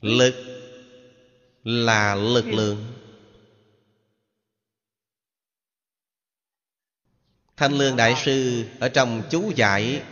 [0.00, 0.34] Lực
[1.64, 2.97] là lực lượng.
[7.58, 10.02] Thanh Lương Đại Sư Ở trong chú giải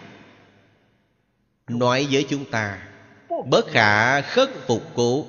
[1.68, 2.88] Nói với chúng ta
[3.46, 5.26] Bất khả khất phục cố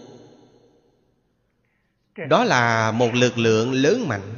[2.29, 4.33] Đó là một lực lượng lớn mạnh.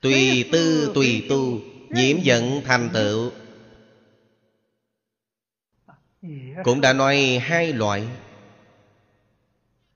[0.00, 3.32] Tùy tư, tùy tu, Nhiễm giận thành tựu.
[6.64, 8.08] Cũng đã nói hai loại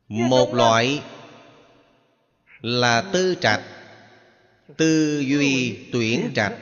[0.08, 1.02] một loại
[2.60, 3.62] là tư trạch
[4.76, 6.58] tư duy tuyển trạch.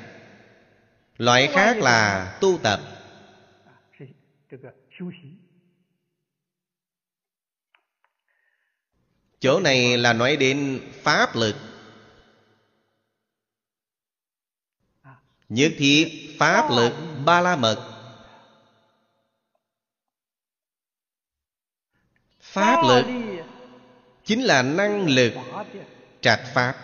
[1.16, 2.80] Loại khác là tu tập.
[9.40, 11.56] Chỗ này là nói đến pháp lực.
[15.48, 16.92] Nhất thiết pháp lực
[17.24, 17.90] ba la mật.
[22.40, 23.23] Pháp lực
[24.24, 25.32] chính là năng lực
[26.20, 26.76] trạch pháp.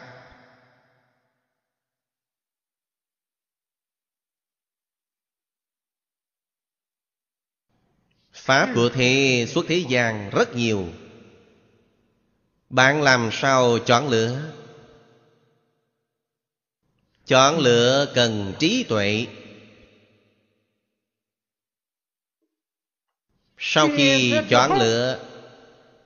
[8.32, 10.88] Pháp của thế xuất thế gian rất nhiều.
[12.70, 14.52] Bạn làm sao chọn lựa?
[17.26, 19.26] Chọn lựa cần trí tuệ.
[23.58, 25.29] Sau khi chọn lựa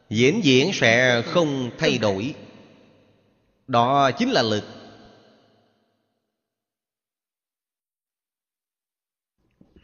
[0.08, 2.34] vĩnh viễn sẽ không thay đổi.
[3.66, 4.64] Đó chính là lực.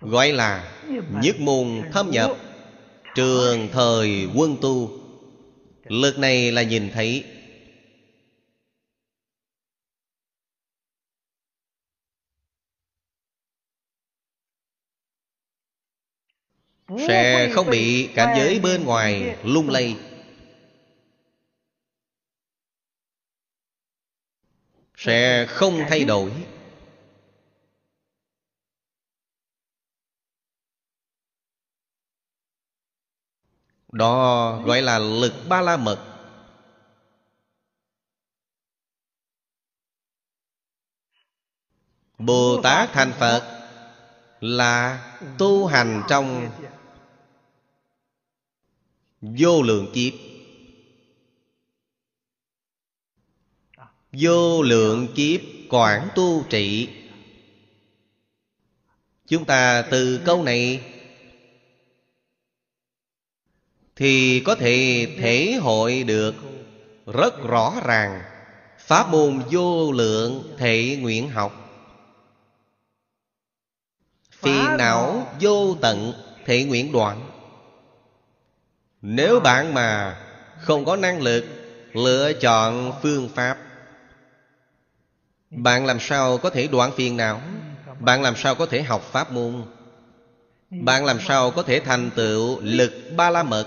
[0.00, 0.82] Gọi là
[1.22, 2.36] nhất môn thâm nhập
[3.14, 4.90] trường thời quân tu.
[5.84, 7.24] Lực này là nhìn thấy.
[17.08, 19.96] Sẽ không bị cảnh giới bên ngoài lung lay
[25.00, 26.32] sẽ không thay đổi.
[33.92, 36.06] Đó gọi là lực ba la mật.
[42.18, 43.68] Bồ tát thành phật
[44.40, 45.04] là
[45.38, 46.50] tu hành trong
[49.20, 50.29] vô lượng kiếp
[54.12, 56.88] Vô lượng kiếp quản tu trị.
[59.26, 60.80] Chúng ta từ câu này
[63.96, 66.34] Thì có thể thể hội được
[67.06, 68.22] Rất rõ ràng.
[68.78, 71.56] Pháp môn vô lượng thể nguyện học.
[74.30, 76.12] Phiền não vô tận
[76.46, 77.30] thể nguyện đoạn.
[79.02, 80.20] Nếu bạn mà
[80.58, 81.44] không có năng lực
[81.92, 83.69] Lựa chọn phương pháp
[85.50, 87.40] bạn làm sao có thể đoạn phiền não
[88.00, 88.22] Bạn.
[88.22, 89.64] Làm sao có thể học pháp môn?
[90.70, 93.66] Bạn làm sao có thể thành tựu lực ba la mật?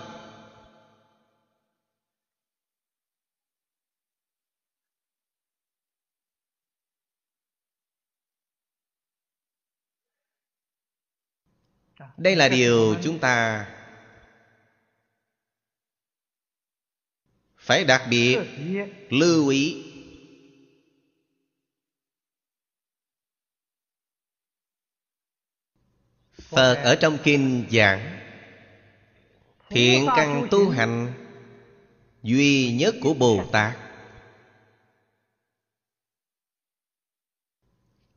[12.17, 13.65] Đây là điều chúng ta
[17.57, 18.39] Phải đặc biệt
[19.09, 19.92] lưu ý
[26.55, 28.19] Phật ở trong kinh giảng.
[29.69, 31.13] Thiện căn tu hành
[32.23, 33.77] Duy nhất của Bồ Tát.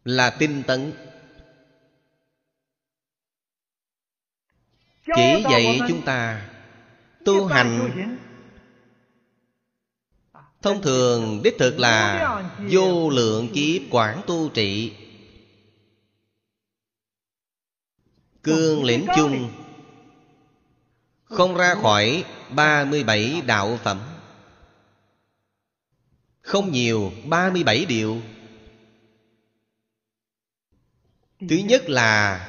[0.04, 0.92] Là tinh tấn.
[5.16, 6.48] Chỉ dạy chúng ta
[7.24, 7.90] Tu hành.
[10.62, 14.92] Thông thường đích thực là Vô lượng kiếp quản tu trị
[18.46, 19.50] Cương lĩnh chung.
[21.24, 24.00] Không ra khỏi 37 đạo phẩm.
[26.40, 28.20] Không nhiều 37 điều.
[31.40, 32.42] Thứ nhất là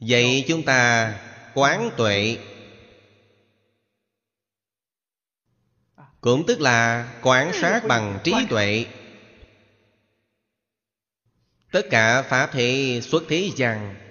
[0.00, 1.14] Dạy chúng ta
[1.54, 2.38] quán tuệ.
[6.20, 8.86] Cũng tức là quán sát bằng trí tuệ.
[11.72, 14.09] Tất cả Pháp thế xuất thế gian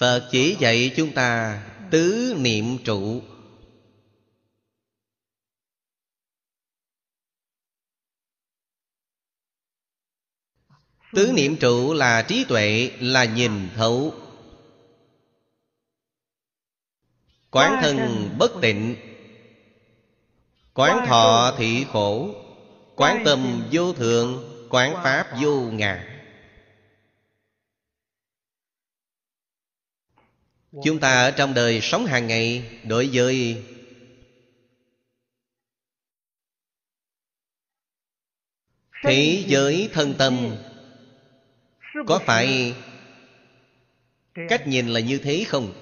[0.00, 3.22] Phật chỉ dạy chúng ta tứ niệm trụ.
[11.12, 14.14] Tứ niệm trụ là trí tuệ, Là nhìn thấu.
[17.50, 18.96] Quán thân bất tịnh.
[20.74, 22.34] Quán thọ thị khổ.
[22.96, 24.44] Quán tâm vô thượng.
[24.70, 26.09] Quán pháp vô ngã.
[30.72, 33.64] Chúng ta ở trong đời sống hàng ngày Đối với
[39.02, 40.56] Thế giới thân tâm
[42.06, 42.74] Có phải
[44.48, 45.72] Cách nhìn là như thế không?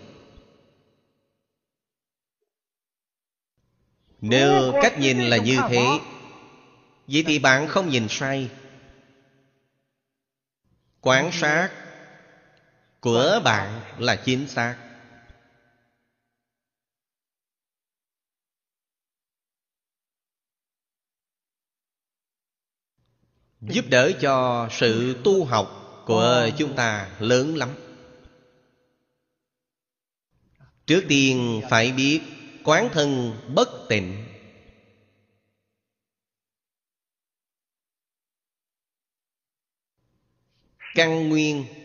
[4.20, 5.86] Nếu cách nhìn là như thế,
[7.06, 8.50] Vậy thì bạn không nhìn sai
[11.00, 11.87] Quan sát
[13.00, 14.76] của bạn là chính xác.
[23.60, 25.68] Giúp đỡ cho sự tu học
[26.06, 27.74] của chúng ta lớn lắm.
[30.86, 32.20] Trước tiên phải biết
[32.64, 34.24] quán thân bất tịnh.
[40.94, 41.77] Căn nguyên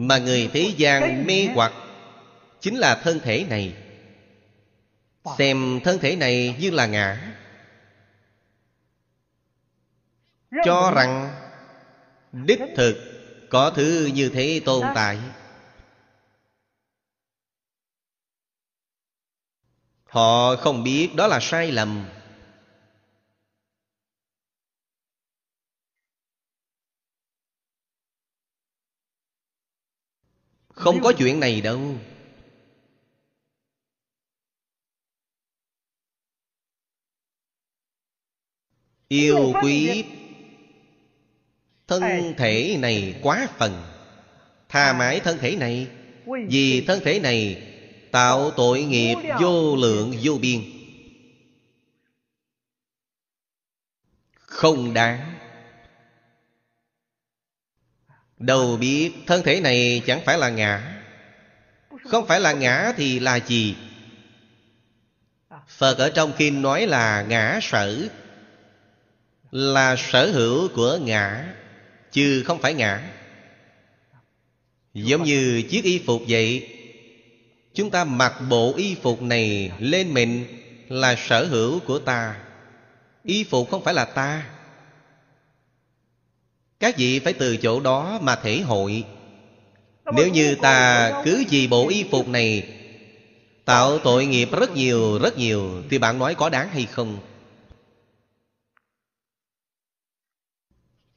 [0.00, 1.72] mà người thế gian mê hoặc
[2.60, 3.74] chính là thân thể này.
[5.38, 7.36] Xem thân thể này như là ngã.
[10.64, 11.30] Cho rằng
[12.32, 12.96] đích thực
[13.50, 15.18] có thứ như thế tồn tại.
[20.04, 22.19] Họ không biết đó là sai lầm.
[30.80, 31.80] Không có chuyện này đâu.
[39.08, 40.04] Yêu quý
[41.86, 42.02] Thân
[42.36, 43.82] thể này quá phần.
[44.68, 45.88] Tha mãi thân thể này.
[46.48, 47.66] Vì thân thể này
[48.10, 50.60] Tạo tội nghiệp vô lượng vô biên.
[54.32, 55.39] Không đáng
[58.40, 61.02] Đầu biết thân thể này chẳng phải là ngã.
[62.04, 63.76] Không phải là ngã thì là gì?
[65.68, 68.08] Phật ở trong kinh nói là ngã sở,
[69.50, 71.54] Là sở hữu của ngã,
[72.12, 73.10] Chứ không phải ngã.
[74.94, 76.68] Giống như chiếc y phục vậy,
[77.74, 80.44] Chúng ta mặc bộ y phục này lên mình
[80.88, 82.36] Là sở hữu của ta.
[83.24, 84.46] Y phục không phải là ta
[86.80, 89.04] các vị phải từ chỗ đó mà thể hội.
[90.16, 92.76] Nếu như ta cứ vì bộ y phục này
[93.64, 97.18] Tạo tội nghiệp rất nhiều rất nhiều Thì bạn nói có đáng hay không?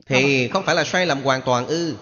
[0.05, 1.95] Thì không phải là sai lầm hoàn toàn ư.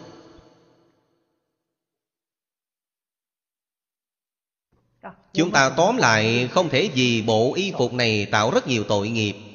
[5.34, 9.10] Chúng ta tóm lại không thể vì bộ y phục này tạo rất nhiều tội
[9.10, 9.51] nghiệp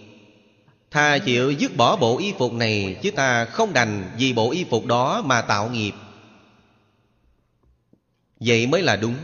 [0.97, 4.65] Thà chịu dứt bỏ bộ y phục này Chứ ta không đành vì bộ y
[4.65, 5.93] phục đó mà tạo nghiệp.
[8.41, 9.17] Vậy mới là đúng.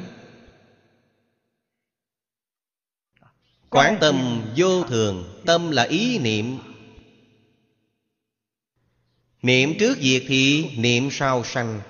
[3.71, 6.59] Quán tâm vô thường Tâm là ý niệm.
[9.43, 11.81] Niệm trước diệt thì niệm sau sanh.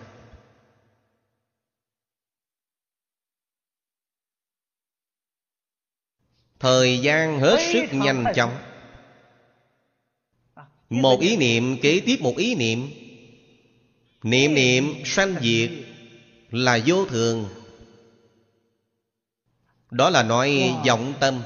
[6.61, 8.72] Thời gian hết sức nhanh chóng
[10.93, 12.91] một ý niệm kế tiếp một ý niệm.
[14.23, 15.71] Niệm niệm sanh diệt
[16.51, 17.49] Là vô thường.
[19.91, 21.43] Đó là nói vọng tâm.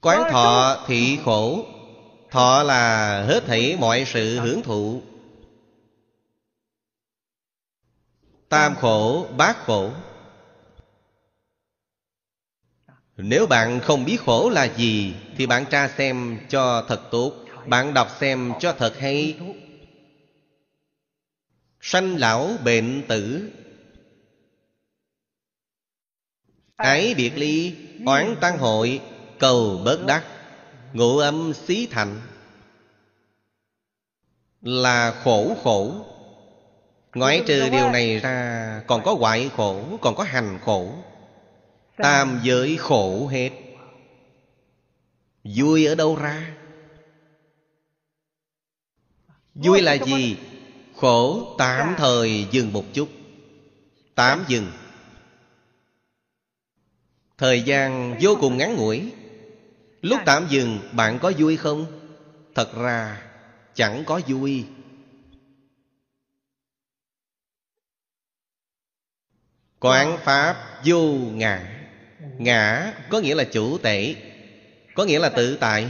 [0.00, 1.66] Quán thọ thị khổ.
[2.30, 5.02] Thọ là hết thảy mọi sự hưởng thụ
[8.56, 9.90] Tam khổ, bát khổ.
[13.16, 17.32] Nếu bạn không biết khổ là gì Thì bạn tra xem cho thật tốt
[17.66, 19.38] Bạn đọc xem cho thật hay.
[21.80, 23.50] Sanh lão bệnh tử.
[26.76, 27.74] Ái biệt ly
[28.06, 29.00] Oán tăng hội
[29.38, 30.24] Cầu bớt đắc
[30.92, 32.20] ngụ âm xí thành.
[34.60, 36.06] Là khổ khổ.
[37.16, 40.92] Ngoại trừ điều này ra Còn có hoại khổ Còn có hành khổ.
[41.96, 43.50] Tam giới khổ hết.
[45.44, 46.54] Vui ở đâu ra?
[49.54, 50.36] Vui là gì?
[50.96, 53.08] Khổ tạm thời dừng một chút.
[54.14, 54.66] Tạm dừng.
[57.38, 59.12] Thời gian vô cùng ngắn ngủi.
[60.00, 61.86] Lúc tạm dừng bạn có vui không?
[62.54, 63.22] Thật ra
[63.74, 64.64] chẳng có vui
[69.80, 71.02] Quán Pháp vô
[71.32, 71.72] ngã.
[72.38, 74.14] Ngã có nghĩa là chủ tể
[74.94, 75.88] Có nghĩa là tự tại.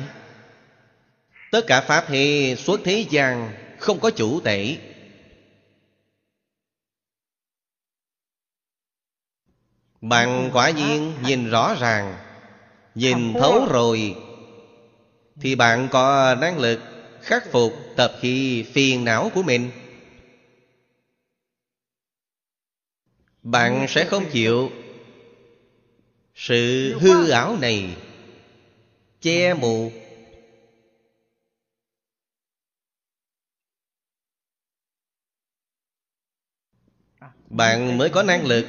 [1.51, 4.77] Tất cả Pháp hệ suốt thế gian Không có chủ tể.
[10.01, 12.17] Bạn quả nhiên nhìn rõ ràng
[12.95, 14.17] Nhìn thấu rồi
[15.41, 16.81] Thì bạn có năng lực
[17.23, 19.71] khắc phục tập khí phiền não của mình
[23.47, 24.71] Bạn sẽ không chịu.
[26.35, 27.97] Sự hư ảo này
[29.21, 29.91] Che mù.
[37.49, 38.67] Bạn mới có năng lực.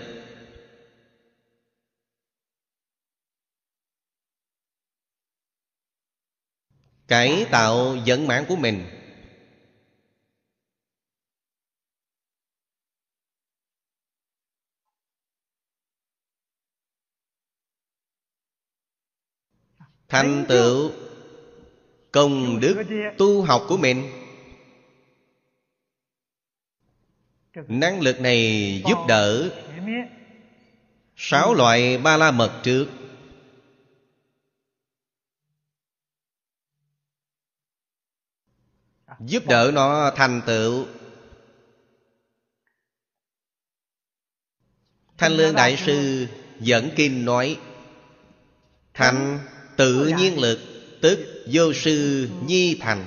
[7.08, 8.97] Cải tạo vận mạng của mình.
[20.10, 20.92] Thành tựu
[22.12, 22.84] Công đức
[23.18, 24.10] tu học của mình.
[27.68, 29.50] Năng lực này giúp đỡ
[31.16, 32.88] Sáu loại ba la mật trước.
[39.20, 40.86] Giúp đỡ nó thành tựu.
[45.18, 46.28] Thanh Lương Đại Sư
[46.60, 47.60] dẫn kinh nói
[48.94, 49.40] Thành
[49.78, 50.60] tự nhiên lực
[51.02, 53.06] Tức vô sư nhi thành.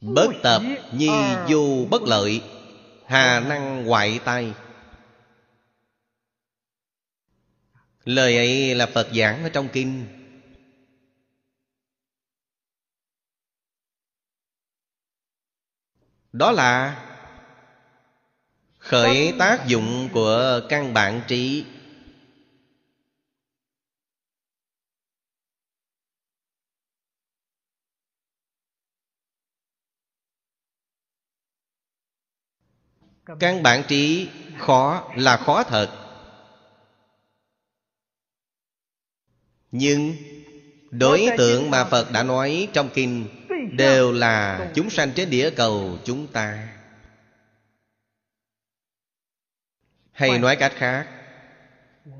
[0.00, 1.10] Bất tập nhi
[1.48, 2.42] vô bất lợi
[3.06, 4.54] Hà năng hoại tay
[8.04, 10.06] Lời ấy là Phật giảng ở trong kinh.
[16.32, 17.02] Đó là
[18.78, 21.64] Khởi tác dụng của căn bản trí
[33.40, 34.28] Căn bản trí
[34.58, 35.88] khó là khó thật.
[39.70, 40.16] Nhưng
[40.90, 43.26] đối tượng mà Phật đã nói trong kinh
[43.72, 46.68] Đều là chúng sanh trên địa cầu chúng ta.
[50.12, 51.08] Hay nói cách khác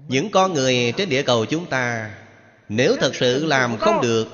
[0.09, 2.15] Những con người trên địa cầu chúng ta
[2.69, 4.29] Nếu thật sự làm không được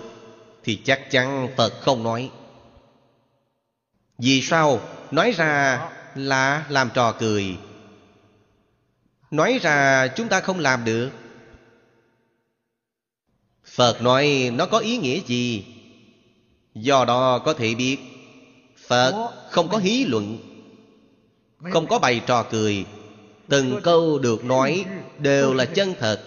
[0.65, 2.31] Thì chắc chắn Phật không nói.
[4.19, 4.81] Vì sao?
[5.11, 7.57] Nói ra là làm trò cười.
[9.31, 11.11] Nói ra chúng ta không làm được.
[13.65, 15.65] Phật nói nó có ý nghĩa gì?
[16.75, 17.99] Do đó có thể biết
[18.87, 20.39] Phật không có hí luận
[21.73, 22.85] Không có bày trò cười.
[23.49, 24.85] Từng câu được nói
[25.19, 26.21] đều là chân thật.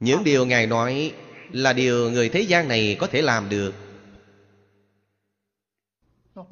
[0.00, 1.12] Những điều Ngài nói
[1.52, 3.74] Là điều người thế gian này có thể làm được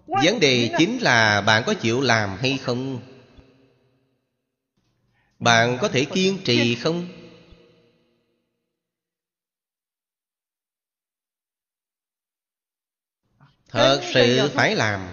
[0.07, 3.01] Vấn đề chính là bạn có chịu làm hay không?
[5.39, 7.09] Bạn có thể kiên trì không?
[13.69, 15.09] Thật sự phải làm.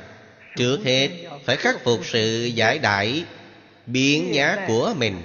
[0.55, 1.09] Trước hết
[1.45, 3.26] phải khắc phục sự giải đại
[3.86, 5.22] Biến nhát của mình.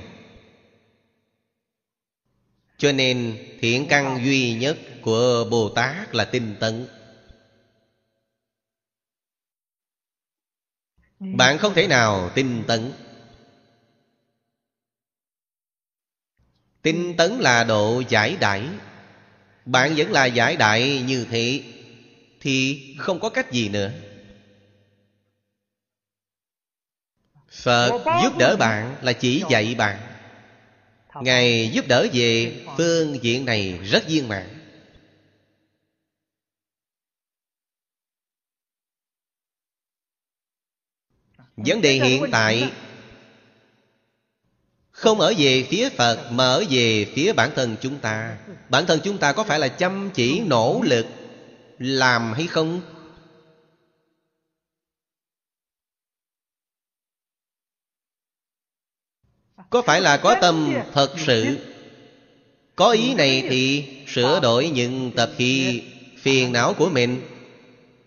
[2.79, 6.87] Cho nên thiện căn duy nhất của Bồ Tát là tinh tấn
[11.21, 12.93] Bạn không thể nào tinh tấn.
[16.83, 18.69] Tinh tấn là độ giải đại.
[19.65, 21.63] Bạn vẫn là giải đại như thế
[22.41, 23.91] Thì không có cách gì nữa.
[27.51, 27.91] Phật
[28.23, 29.99] giúp đỡ bạn là chỉ dạy bạn.
[31.23, 34.56] Ngài giúp đỡ về phương diện này rất viên mãn
[41.57, 42.73] Vấn đề hiện tại
[44.91, 48.39] Không ở về phía Phật Mà ở về phía bản thân chúng ta.
[48.69, 51.07] Bản thân chúng ta có phải là chăm chỉ nỗ lực
[51.79, 52.81] Làm hay không?
[59.71, 61.59] Có phải là có tâm thật sự?
[62.77, 65.83] Có ý này thì sửa đổi những tập khí
[66.19, 67.21] phiền não của mình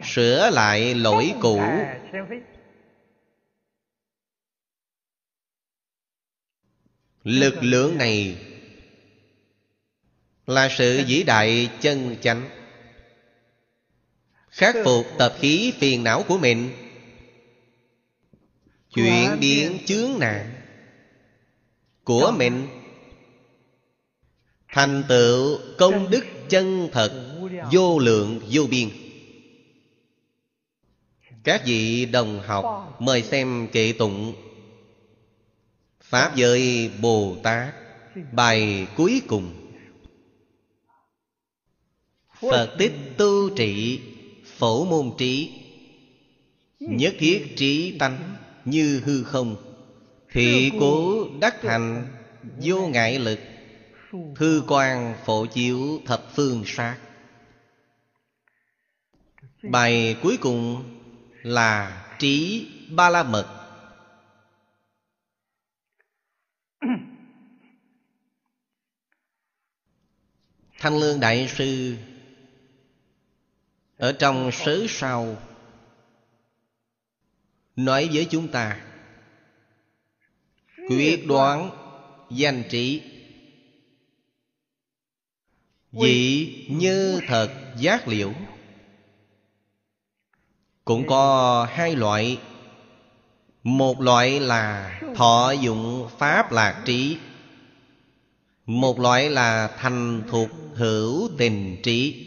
[0.03, 1.61] Sửa lại lỗi cũ
[7.23, 8.37] Lực lượng này
[10.47, 12.49] Là sự vĩ đại chân chánh
[14.49, 16.69] Khắc phục tập khí phiền não của mình
[18.95, 20.53] Chuyển biến chướng nạn
[22.03, 22.67] Của mình
[24.67, 27.25] Thành tựu công đức chân thật
[27.71, 28.41] Vô lượng.
[28.51, 28.89] vô biên.
[31.43, 34.48] Các vị đồng học Mời xem kệ tụng
[36.09, 37.73] Pháp giới Bồ Tát.
[38.31, 39.71] Bài cuối cùng.
[42.41, 44.01] Phật tích tu trị,
[44.57, 45.51] Phổ môn trí.
[46.79, 48.35] Nhất thiết trí tánh
[48.65, 49.55] Như hư không.
[50.31, 52.07] Thị cố đắc thành
[52.61, 53.39] Vô ngại lực.
[54.35, 56.97] Thư quan phổ chiếu thập phương sát.
[59.63, 60.83] Bài cuối cùng
[61.43, 63.58] là trí ba la mật.
[70.79, 71.97] Thanh Lương Đại Sư
[73.97, 75.37] Ở trong sớ sau
[77.75, 78.81] Nói với chúng ta,
[80.89, 81.69] Quyết đoán
[82.31, 83.01] danh trị
[85.91, 88.33] Vị như thật giác liễu
[90.85, 92.39] Cũng có hai loại,
[93.63, 97.17] Một loại là thọ dụng pháp lạc trí
[98.69, 102.25] một loại là thành thuộc hữu tình trí.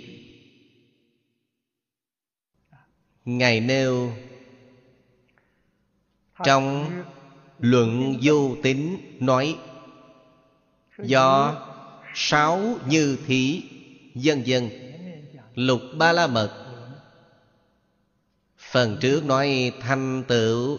[3.24, 4.12] Ngài nêu,
[6.44, 6.90] Trong
[7.58, 9.58] luận vô tính nói,
[10.98, 11.56] Do
[12.14, 13.62] sáu như thí,
[14.14, 14.70] Dân dân,
[15.54, 16.52] Lục ba la mật.
[18.58, 20.78] Phần trước nói thanh tựu,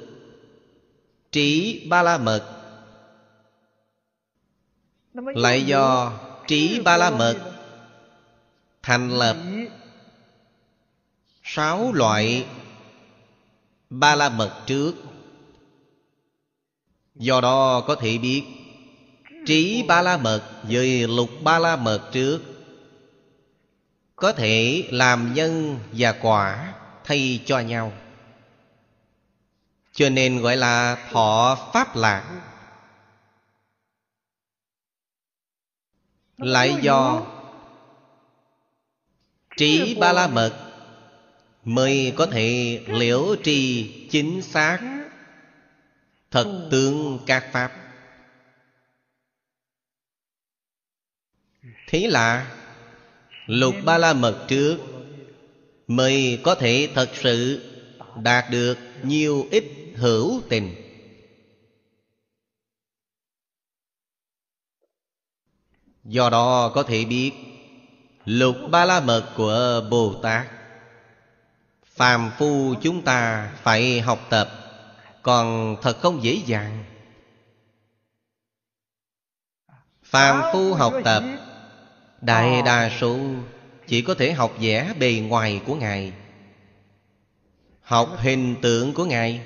[1.32, 2.63] Trí ba la mật
[5.14, 6.14] lại do
[6.48, 7.38] trí ba la mật
[8.84, 9.38] thành lập
[11.44, 12.46] sáu loại
[13.90, 14.94] ba la mật trước.
[17.16, 18.44] Do đó có thể biết
[19.46, 22.42] trí ba la mật với lục ba la mật trước.
[24.16, 27.92] Có thể làm nhân và quả thay cho nhau.
[29.94, 32.42] Cho nên gọi là thọ pháp lạc
[36.44, 37.26] lại do
[39.58, 40.54] trí ba la mật
[41.64, 44.80] mới có thể liễu trì chính xác.
[46.32, 47.72] Thật tướng các pháp.
[51.88, 52.56] Thế là
[53.46, 54.78] lục ba la mật trước
[55.88, 57.70] mới có thể thật sự
[58.24, 59.64] đạt được nhiều ít
[59.96, 60.83] hữu tình
[66.06, 67.32] Do đó có thể biết,
[68.26, 70.48] Lục ba la mật của Bồ Tát
[71.96, 74.50] Phàm phu chúng ta phải học tập,
[75.22, 76.84] Còn thật không dễ dàng.
[80.04, 81.24] Phàm phu học tập,
[82.22, 83.18] Đại đa số
[83.88, 86.14] Chỉ có thể học vẽ bề ngoài của Ngài,
[87.82, 89.42] Học hình tượng của Ngài.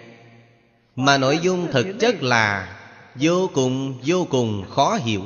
[0.95, 2.77] Mà nội dung thực chất là
[3.15, 5.23] Vô cùng vô cùng khó hiểu.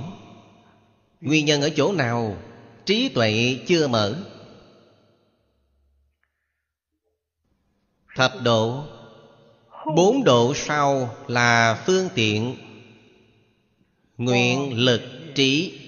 [1.22, 2.38] Nguyên nhân ở chỗ nào?
[2.86, 4.16] Trí tuệ chưa mở.
[8.16, 8.84] Thập độ.
[9.96, 12.56] Bốn độ sau là phương tiện.
[14.18, 15.02] Nguyện lực
[15.36, 15.80] trí.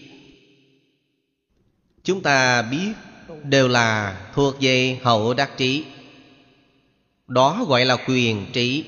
[2.04, 2.94] Chúng ta biết
[3.44, 5.84] Đều là thuộc về hậu đắc trí.
[7.28, 8.86] Đó gọi là quyền trí.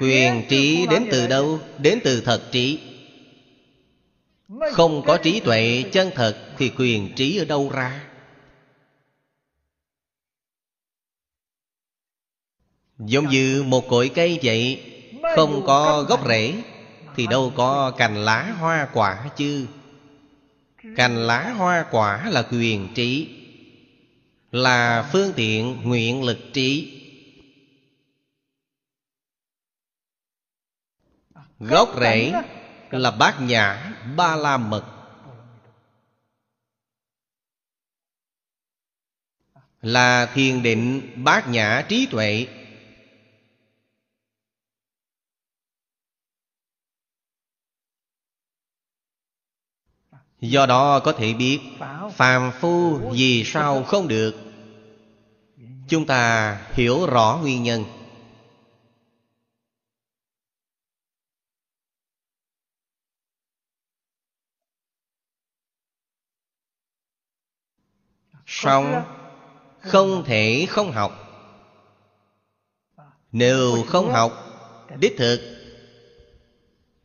[0.00, 1.60] Quyền trí đến từ đâu?
[1.78, 2.78] Đến từ thật trí
[4.72, 8.04] Không có trí tuệ chân thật Thì quyền trí ở đâu ra?
[12.98, 14.82] Giống như một cội cây vậy,
[15.36, 16.54] Không có gốc rễ
[17.16, 19.66] Thì đâu có cành lá hoa quả chứ
[20.96, 23.28] Cành lá hoa quả là quyền trí,
[24.52, 26.99] Là phương tiện nguyện lực trí
[31.60, 32.32] Gốc rễ
[32.90, 34.84] là bát nhã ba la mật.
[39.82, 42.46] Là thiền định bát nhã trí tuệ.
[50.40, 51.60] Do đó có thể biết
[52.12, 54.34] Phàm phu vì sao không được.
[55.88, 57.99] Chúng ta hiểu rõ nguyên nhân
[68.62, 69.02] Xong
[69.80, 71.12] Không thể không học.
[73.32, 74.32] Nếu không học,
[74.98, 75.40] Đích thực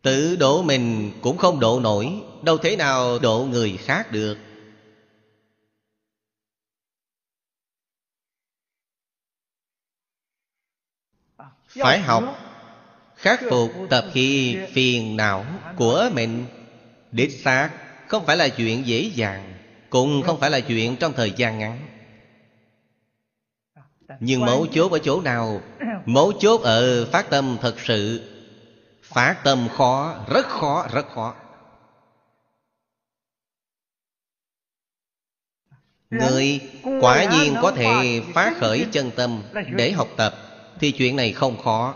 [0.01, 4.37] Tự độ mình cũng không độ nổi, Đâu thế nào độ người khác được.
[11.67, 12.23] Phải học,
[13.15, 15.45] Khắc phục tập khi phiền não
[15.75, 16.45] của mình.
[17.11, 17.69] Đích xác
[18.07, 19.54] Không phải là chuyện dễ dàng.
[19.95, 21.87] Cũng không phải là chuyện trong thời gian ngắn.
[24.19, 25.61] Nhưng mấu chốt ở chỗ nào?
[26.05, 28.29] Mấu chốt ở phát tâm thật sự.
[29.03, 31.35] Phát tâm khó, rất khó, rất khó.
[36.09, 36.61] Người
[37.01, 39.43] quả nhiên có thể phát khởi chân tâm
[39.77, 40.35] để học tập
[40.79, 41.95] Thì chuyện này không khó.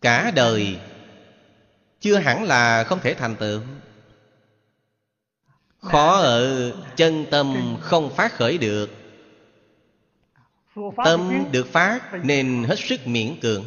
[0.00, 0.78] Cả đời
[2.00, 3.60] Chưa hẳn là không thể thành tựu.
[5.86, 8.90] Khó ở chân tâm không phát khởi được.
[11.04, 13.64] Tâm được phát nên hết sức miễn cưỡng.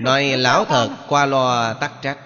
[0.00, 2.18] Nói lão thật qua loa tắc trách.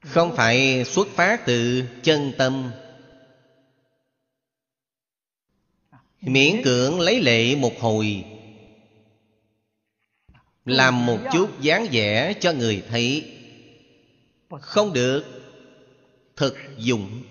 [0.00, 2.70] Không phải xuất phát từ chân tâm.
[6.20, 8.24] Miễn cưỡng lấy lệ một hồi
[10.68, 13.34] làm một chút dáng vẻ cho người thấy.
[14.60, 15.24] Không được.
[16.36, 17.22] Thực dụng.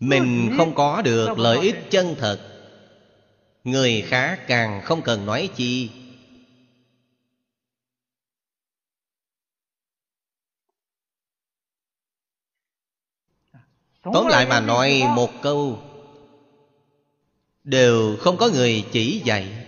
[0.00, 2.40] Mình không có được lợi ích chân thật.
[3.64, 5.90] Người khác càng không cần nói chi.
[14.02, 15.89] Tóm lại mà nói một câu.
[17.64, 19.66] Đều không có người chỉ dạy.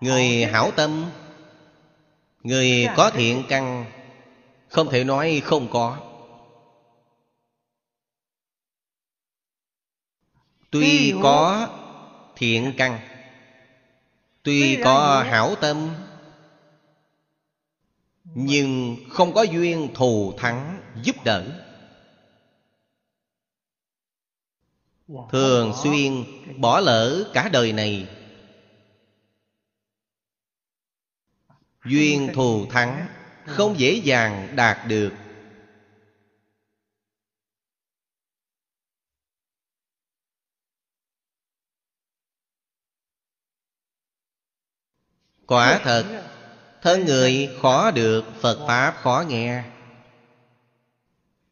[0.00, 1.10] Người hảo tâm
[2.42, 3.84] Người có thiện căn
[4.68, 5.98] Không thể nói không có.
[10.70, 11.68] Tuy có
[12.36, 12.98] thiện căn
[14.42, 15.90] Tuy có hảo tâm
[18.24, 21.65] Nhưng không có duyên thù thắng giúp đỡ
[25.08, 26.24] Thường xuyên
[26.60, 28.08] bỏ lỡ cả đời này.
[31.84, 33.06] Duyên thù thắng
[33.46, 35.12] Không dễ dàng đạt được.
[45.46, 46.22] Quả thật
[46.82, 49.75] Thân người khó được Phật Pháp khó nghe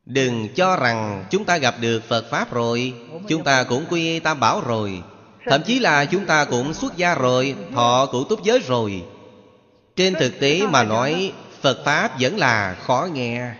[0.06, 2.94] Đừng cho rằng chúng ta gặp được Phật Pháp rồi,
[3.28, 5.02] Chúng ta cũng quy Tam Bảo rồi.
[5.46, 9.04] Thậm chí là chúng ta cũng xuất gia rồi, Thọ cụ túc giới rồi.
[9.96, 13.54] Trên thực tế mà nói, Phật Pháp vẫn là khó nghe.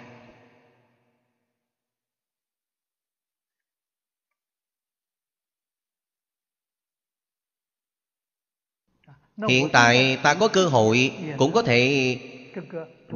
[9.49, 12.17] Hiện tại ta có cơ hội, Cũng có thể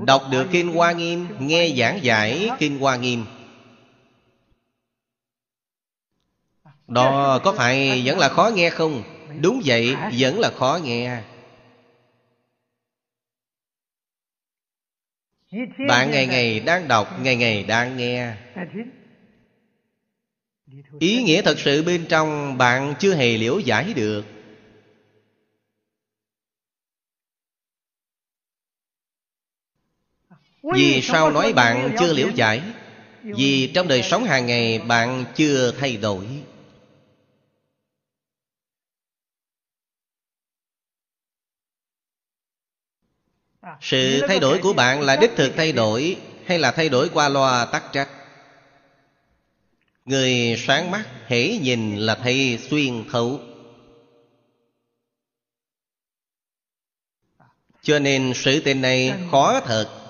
[0.06, 3.24] Đọc được Kinh Hoa Nghiêm, Nghe giảng giải Kinh Hoa Nghiêm.
[6.88, 9.02] Đó, có phải vẫn là khó nghe không?
[9.40, 11.22] Đúng vậy, vẫn là khó nghe.
[15.88, 18.34] Bạn ngày ngày đang đọc, Ngày ngày đang nghe.
[20.98, 24.24] Ý nghĩa thật sự bên trong Bạn chưa hề liễu giải được.
[30.74, 32.62] Vì sao nói bạn chưa liễu giải
[33.22, 36.26] Vì trong đời sống hàng ngày Bạn chưa thay đổi.
[43.80, 46.16] Sự thay đổi của bạn là đích thực thay đổi
[46.46, 48.08] hay là thay đổi qua loa tắc trách?
[50.04, 53.40] Người sáng mắt hễ nhìn là thấy xuyên thấu.
[57.82, 60.07] Cho nên sự tình này khó thật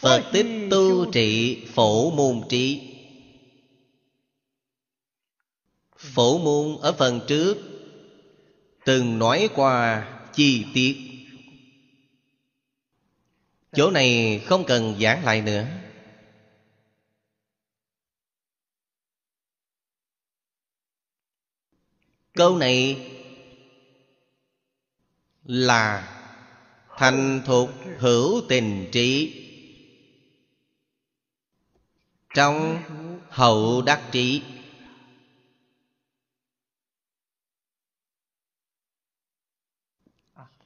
[0.00, 2.92] Phật tích tu trị phổ môn trí.
[5.96, 7.56] Phổ môn ở phần trước
[8.86, 10.96] Từng nói qua chi tiết.
[13.72, 15.66] Chỗ này không cần giảng lại nữa.
[22.34, 23.06] Câu này
[25.44, 26.12] là
[26.96, 29.42] thành thục hữu tình trí
[32.36, 32.82] trong
[33.28, 34.42] hậu đắc trí.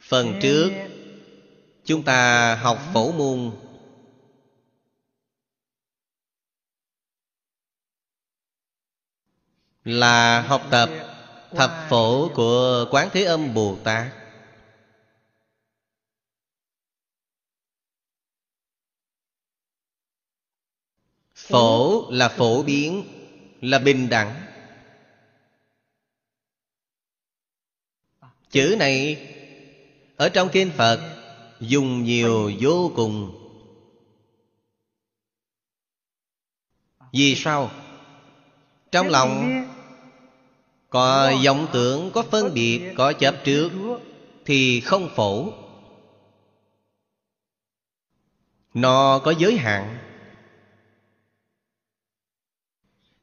[0.01, 0.71] Phần trước,
[1.85, 3.53] chúng ta học phổ môn.
[9.85, 10.91] Là học tập
[11.51, 14.20] thập phổ của quán thế âm bồ tát.
[21.51, 23.05] Phổ là phổ biến
[23.61, 24.47] là bình đẳng.
[28.51, 29.27] Chữ này
[30.17, 31.17] ở trong kinh phật
[31.61, 33.37] dùng nhiều vô cùng.
[37.13, 37.71] Vì sao?
[38.93, 39.65] Trong lòng
[40.89, 43.71] có vọng tưởng có phân biệt có chấp trước
[44.45, 45.53] thì không phổ.
[48.75, 49.99] Nó có giới hạn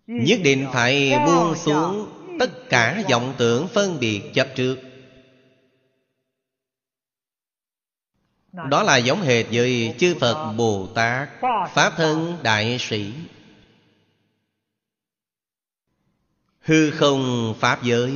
[0.07, 4.77] nhất định phải buông xuống tất cả vọng tưởng phân biệt chấp trước
[8.51, 11.29] đó là giống hệt với chư phật bồ tát,
[11.73, 13.13] pháp thân đại sĩ.
[16.59, 18.13] Hư không pháp giới.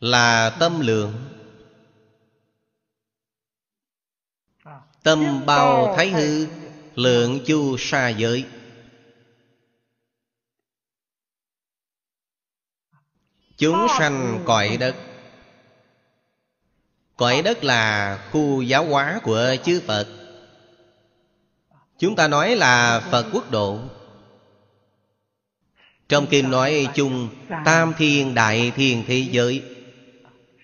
[0.00, 1.37] Là tâm lượng.
[5.02, 6.46] Tâm bao thái hư
[6.94, 8.44] lượng chu sa giới.
[13.56, 14.94] Chúng sanh cõi đất.
[17.16, 20.08] Cõi đất là khu giáo hóa của chư phật.
[21.98, 23.78] Chúng ta nói là Phật quốc độ.
[26.08, 27.28] Trong kinh nói chung
[27.64, 29.62] Tam thiên đại thiên thế giới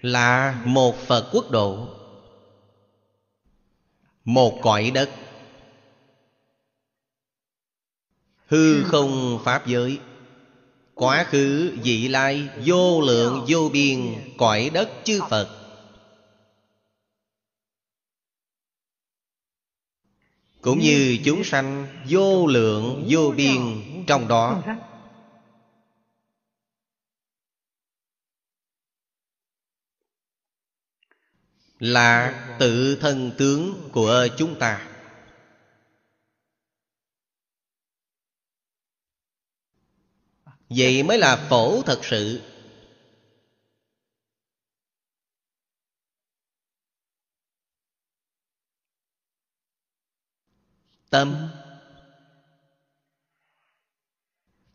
[0.01, 1.89] Là một Phật quốc độ
[4.25, 5.11] một cõi đất.
[8.47, 9.99] Hư không Pháp giới.
[10.95, 15.61] Quá khứ, vị lai, Vô lượng, vô biên, Cõi đất chư Phật.
[20.61, 24.63] Cũng như chúng sanh, vô lượng, vô biên, trong đó
[31.85, 34.89] Là tự thân tướng của chúng ta.
[40.69, 42.40] Vậy mới là phổ thật sự.
[51.11, 51.48] Tâm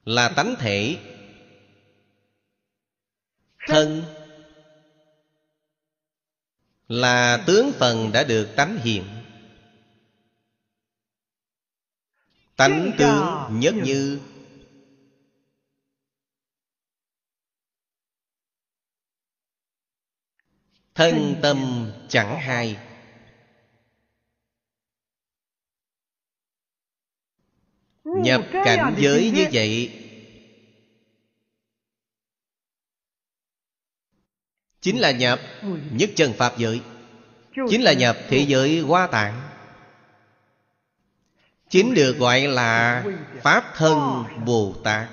[0.05, 0.99] Là tánh thể.
[3.67, 4.18] Thân
[6.89, 9.03] là tướng phần đã được tánh hiện
[12.55, 14.19] tánh tướng nhất như
[20.95, 22.77] thân tâm chẳng hai.
[28.03, 29.98] Nhập cảnh giới như vậy
[34.81, 35.39] Chính là nhập
[35.91, 36.81] nhất chân Pháp giới.
[37.69, 39.49] Chính là nhập thế giới hoa tạng
[41.69, 43.03] Chính được gọi là
[43.41, 45.09] Pháp thân Bồ Tát.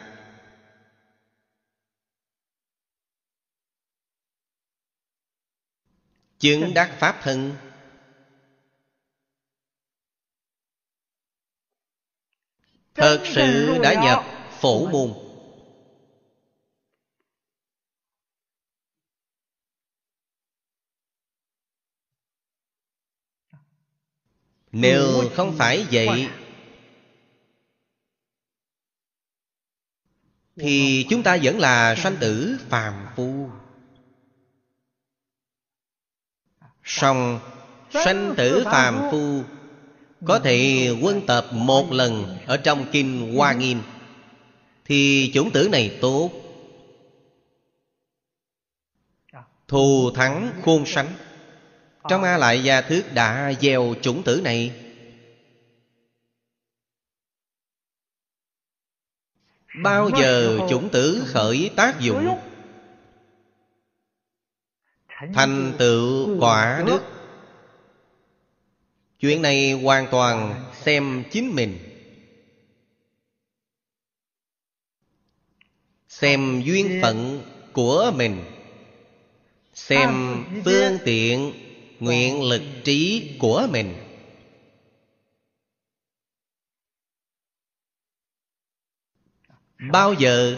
[6.38, 7.56] Chứng đắc Pháp thân.
[12.94, 14.24] Thật sự đã nhập
[14.60, 15.25] phổ môn.
[24.78, 26.28] Nếu không phải vậy
[30.56, 33.48] Thì chúng ta vẫn là sanh tử phàm phu.
[36.84, 37.40] Song
[37.90, 39.42] sanh tử phàm phu.
[40.26, 43.80] có thể quân tập một lần ở trong kinh hoa nghiêm
[44.84, 46.30] thì chủng tử này tốt.
[49.68, 51.08] Thù thắng khôn sánh
[52.08, 54.72] trong a lại gia thước đã gieo chủng tử này.
[59.82, 62.38] Bao giờ chủng tử khởi tác dụng?
[65.34, 67.02] thành tựu quả đức
[69.20, 71.78] chuyện này hoàn toàn xem chính mình.
[76.08, 77.42] Xem duyên phận
[77.72, 78.44] của mình.
[79.74, 80.10] Xem
[80.64, 81.52] phương tiện
[82.00, 83.94] nguyện lực trí của mình.
[89.92, 90.56] Bao giờ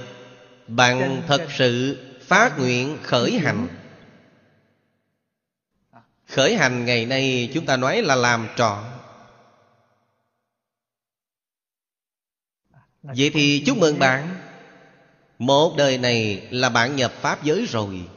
[0.69, 3.69] bạn thật sự phát nguyện khởi hành?
[6.27, 8.85] Khởi hành ngày nay chúng ta nói là làm trọn
[13.03, 14.37] Vậy thì chúc mừng bạn.
[15.39, 18.09] Một đời này là bạn nhập Pháp giới rồi.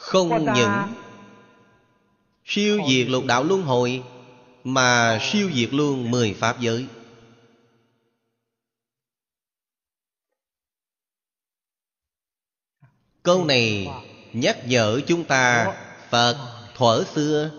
[0.00, 0.94] Không những
[2.44, 4.02] Siêu diệt lục đạo luân hồi
[4.64, 6.86] Mà siêu diệt luôn mười Pháp giới.
[13.22, 13.88] Câu này
[14.32, 15.76] nhắc nhở chúng ta
[16.10, 17.50] Phật thuở xưa.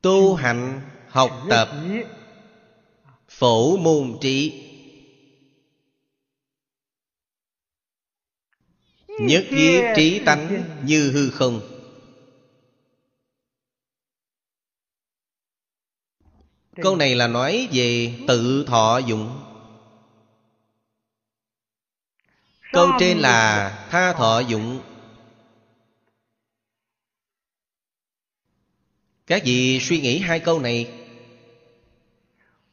[0.00, 1.68] Tu hành học tập
[3.28, 4.63] Phổ môn trí
[9.20, 11.60] Nhất thiết trí tánh như hư không.
[16.82, 19.40] Câu này là nói về tự thọ dụng.
[22.72, 24.40] Câu trên là tha thọ.
[24.40, 24.80] dụng.
[29.26, 30.92] Các vị suy nghĩ hai câu này.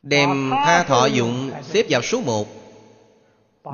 [0.04, 2.48] Đem tha thọ dụng xếp vào số một.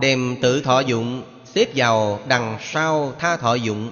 [0.01, 3.91] Đem tự thọ dụng tiếp vào đằng sau tha thọ dụng.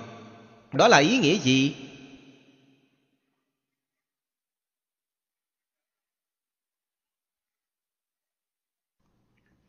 [0.71, 1.75] Đó là ý nghĩa gì?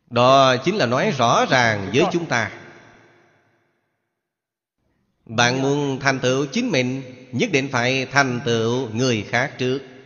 [0.09, 2.51] Đó chính là nói rõ ràng với chúng ta.
[5.25, 9.96] Bạn muốn thành tựu chính mình, Nhất định phải thành tựu người khác trước.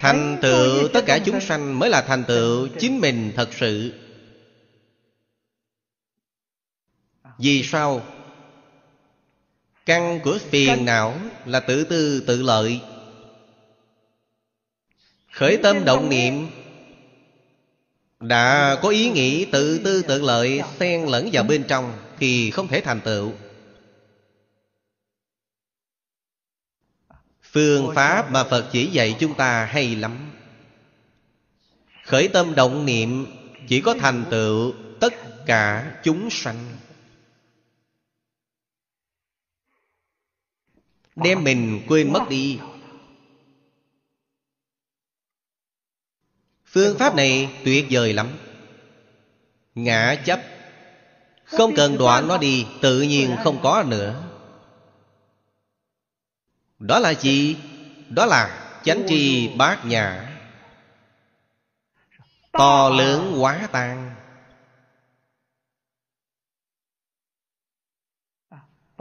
[0.00, 3.92] Thành tựu tất cả chúng sanh Mới là thành tựu chính mình thật sự.
[7.38, 8.02] Vì sao?
[9.86, 11.14] Căn của phiền não
[11.46, 12.80] là tự tư tự lợi.
[15.32, 16.46] Khởi tâm động niệm
[18.20, 22.68] Đã có ý nghĩ tự tư tự lợi Xen lẫn vào bên trong Thì không
[22.68, 23.32] thể thành tựu
[27.52, 30.30] Phương pháp mà Phật chỉ dạy chúng ta hay lắm.
[32.04, 33.26] Khởi tâm động niệm
[33.68, 35.14] Chỉ có thành tựu tất
[35.46, 36.76] cả chúng sanh.
[41.16, 42.58] Đem mình quên mất đi.
[46.66, 48.28] Phương pháp này tuyệt vời lắm.
[49.74, 50.40] Ngã chấp.
[51.44, 54.29] Không cần đoạn nó đi, Tự nhiên không có nữa.
[56.80, 57.56] Đó là gì?
[58.08, 60.36] Đó là chánh tri bát nhã.
[62.52, 64.14] To lớn quá tan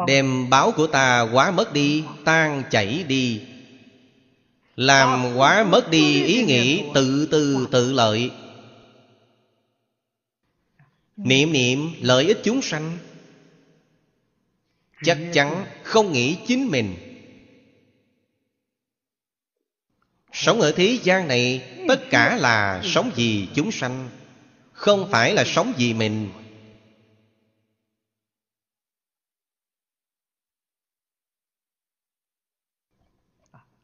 [0.07, 3.41] Đem báo của ta quá mất đi, Tan chảy đi.
[4.76, 8.31] Làm quá mất đi ý nghĩ tự tư tự lợi.
[11.18, 12.97] Niệm niệm lợi ích chúng sanh.
[15.03, 17.09] Chắc chắn không nghĩ chính mình.
[20.40, 24.10] Sống ở thế gian này, tất cả là sống vì chúng sanh,
[24.72, 26.32] không phải là sống vì mình.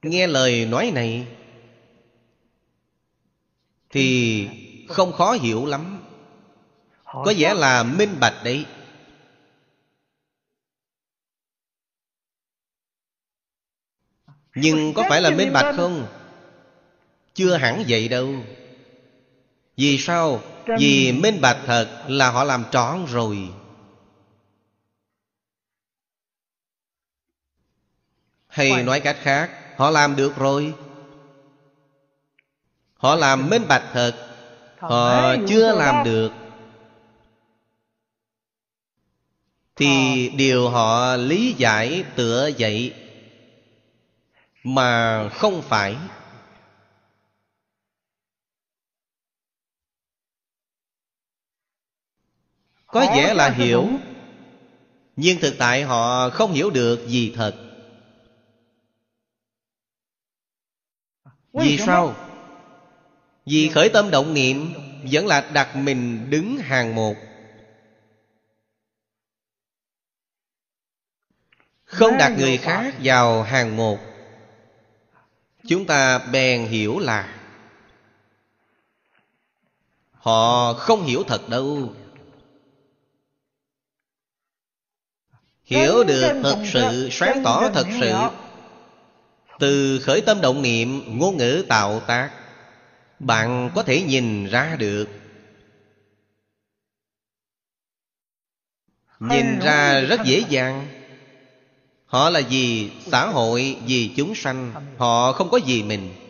[0.01, 1.27] Nghe lời nói này,
[3.89, 4.47] thì
[4.87, 6.03] không khó hiểu lắm.
[7.05, 8.65] Có vẻ là minh bạch đấy.
[14.55, 16.07] Nhưng có phải là minh bạch không?
[17.35, 18.33] Chưa hẳn vậy đâu.
[19.77, 20.41] Vì sao?
[20.79, 23.49] Vì minh bạch thật là họ làm trọn rồi.
[28.47, 30.73] Hay nói cách khác họ làm được rồi.
[32.97, 34.35] Họ làm minh bạch thật
[34.77, 36.31] họ chưa làm được.
[39.75, 42.93] Thì điều họ lý giải tựa vậy
[44.63, 45.95] mà không phải
[52.95, 53.89] có vẻ là hiểu.
[55.15, 57.55] nhưng thực tại họ không hiểu được gì thật.
[61.53, 62.15] Vì sao?
[63.45, 64.73] vì khởi tâm động niệm
[65.11, 67.15] vẫn là đặt mình đứng hàng một.
[71.85, 73.97] Không đặt người khác vào hàng một.
[75.67, 77.35] Chúng ta bèn hiểu là
[80.11, 81.93] họ không hiểu thật đâu
[85.65, 88.13] hiểu được thật sự sáng tỏ thật sự.
[89.59, 92.31] từ khởi tâm động niệm ngôn ngữ tạo tác
[93.19, 95.05] bạn có thể nhìn ra được.
[99.19, 100.87] Nhìn ra rất dễ dàng.
[102.05, 104.73] Họ là vì xã hội vì chúng sanh.
[104.97, 106.24] Họ không có gì mình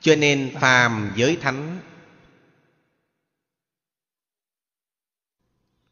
[0.00, 1.80] cho nên phàm giới thánh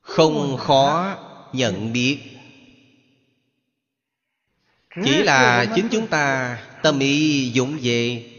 [0.01, 1.17] không khó
[1.53, 2.21] nhận biết.
[5.05, 8.31] Chỉ là chính chúng ta tâm ý dũng về.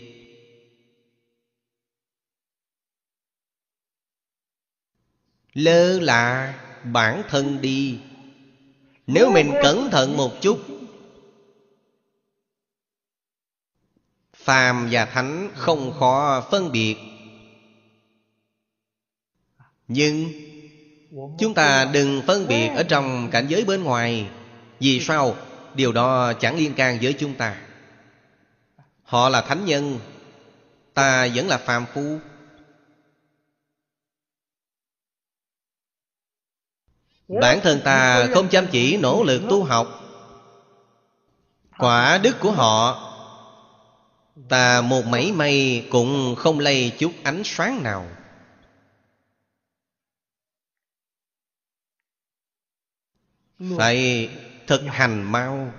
[5.54, 8.00] Lơ là bản thân đi.
[9.08, 10.79] Nếu mình cẩn thận một chút
[14.44, 16.98] phàm và thánh không khó phân biệt.
[19.88, 20.30] Nhưng
[21.40, 24.30] chúng ta đừng phân biệt ở trong cảnh giới bên ngoài,
[24.80, 25.36] vì sao?
[25.76, 27.62] Điều đó chẳng liên can với chúng ta.
[29.04, 30.00] Họ là thánh nhân,
[30.94, 32.20] ta vẫn là phàm phu.
[37.42, 39.88] Bản thân ta không chăm chỉ nỗ lực tu học.
[41.78, 43.06] Quả đức của họ
[44.48, 48.08] ta một mảy may cũng không lây chút ánh sáng nào.
[53.78, 54.30] Phải
[54.68, 55.74] thực hành mau.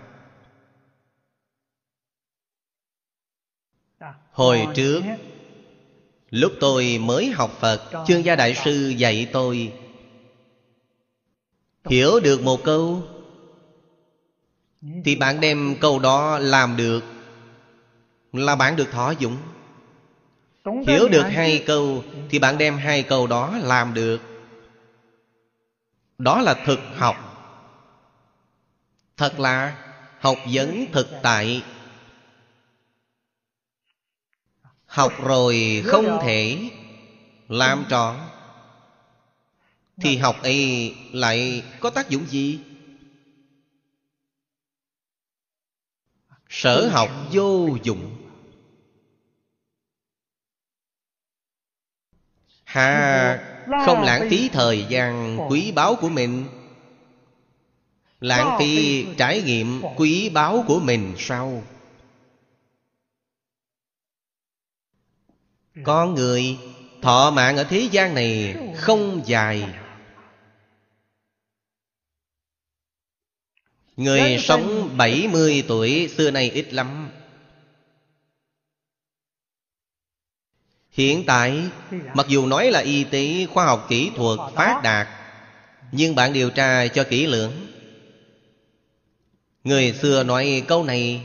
[4.32, 5.02] Hồi trước,
[6.30, 9.72] lúc tôi mới học phật, chương gia đại sư dạy tôi,
[11.84, 13.02] hiểu được một câu,
[15.04, 17.19] thì bạn đem câu đó làm được
[18.32, 19.36] là bạn được thọ dụng.
[20.86, 24.20] Hiểu được hai câu thì bạn đem hai câu đó làm được.
[26.18, 27.16] Đó là thực học.
[29.16, 29.76] Thật là
[30.20, 31.64] học vấn thực tại.
[34.86, 36.70] Học rồi không thể
[37.48, 38.16] làm trọn.
[40.00, 42.60] Thì học ấy lại có tác dụng gì?
[46.48, 48.19] Sở học vô dụng
[52.70, 53.38] hà
[53.84, 56.44] không lãng phí thời gian quý báu của mình.
[58.20, 61.62] Lãng phí trải nghiệm quý báu của mình sau.
[65.84, 66.58] con người
[67.02, 69.64] thọ mạng ở thế gian này không dài.
[73.96, 76.99] Người sống 70 tuổi, xưa nay ít lắm.
[81.00, 81.68] Hiện tại
[82.14, 85.08] Mặc dù nói là y tế khoa học kỹ thuật phát đạt
[85.92, 87.52] Nhưng bạn điều tra cho kỹ lưỡng
[89.64, 91.22] Người xưa nói câu này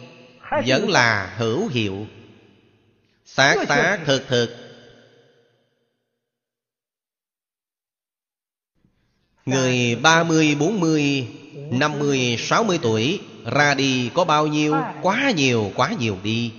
[0.66, 2.08] Vẫn là hữu hiệu
[3.26, 4.56] Xác xác thực thực
[9.46, 11.28] Người 30, 40,
[11.72, 14.76] 50, 60 tuổi Ra đi có bao nhiêu?
[15.02, 16.52] Quá nhiều, quá nhiều đi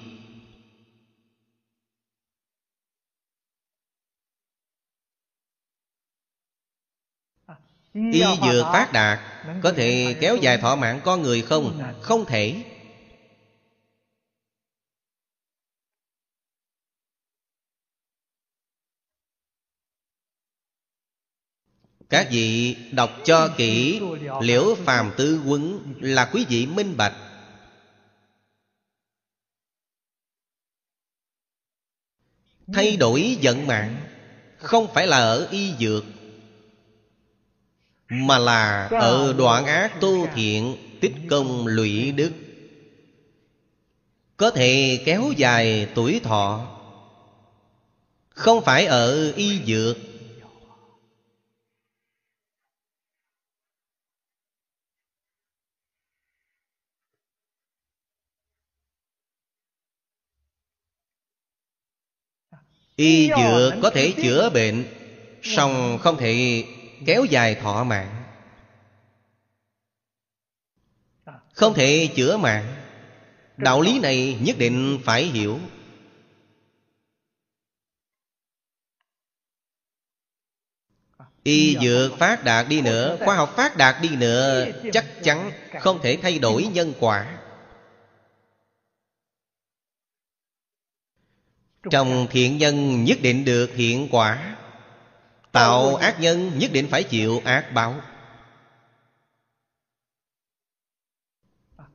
[7.97, 9.19] Y dược phát đạt
[9.63, 11.83] Có thể kéo dài thọ mạng con người không?
[12.01, 12.65] Không thể.
[22.09, 24.01] Các vị đọc cho kỹ
[24.41, 27.15] Liễu phàm tư quấn Là quý vị minh bạch.
[32.73, 33.97] Thay đổi vận mạng
[34.59, 36.05] Không phải là ở y dược
[38.09, 42.33] Mà là ở đoạn ác tu thiện Tích công lụy đức.
[44.37, 46.61] Có thể kéo dài tuổi thọ
[48.31, 49.97] Không phải ở y dược.
[62.97, 64.85] Y dược có thể chữa bệnh
[65.43, 66.65] song không thể
[67.07, 68.23] kéo dài thọ mạng.
[71.53, 72.77] Không thể chữa mạng.
[73.57, 75.59] Đạo lý này nhất định phải hiểu.
[81.43, 85.99] Y dược phát đạt đi nữa, Khoa học phát đạt đi nữa, Chắc chắn không
[86.03, 87.39] thể thay đổi nhân quả.
[91.91, 94.57] Trong thiện nhân nhất định được hiện quả.
[95.57, 98.01] Tạo ác nhân, nhất định phải chịu ác báo.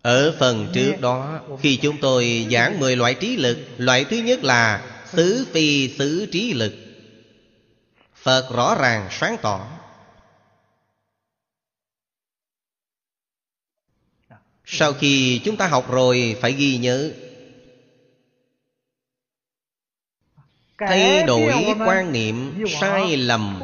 [0.02, 4.44] Ở phần trước đó, Khi chúng tôi giảng 10 loại trí lực, Loại thứ nhất
[4.44, 6.74] là Xứ phi xứ trí lực.
[8.16, 9.68] Phật rõ ràng sáng tỏ.
[14.66, 17.12] Sau khi chúng ta học rồi, phải ghi nhớ
[20.88, 21.54] thay đổi
[21.86, 23.62] quan niệm sai lầm.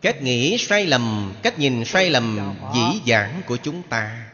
[0.00, 4.32] cách nghĩ sai lầm cách nhìn sai lầm dĩ dãn của chúng ta.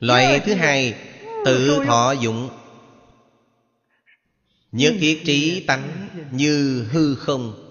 [0.00, 0.94] Loại thứ hai
[1.44, 2.50] tự thọ dụng.
[4.72, 7.67] Nhất thiết trí tánh như hư không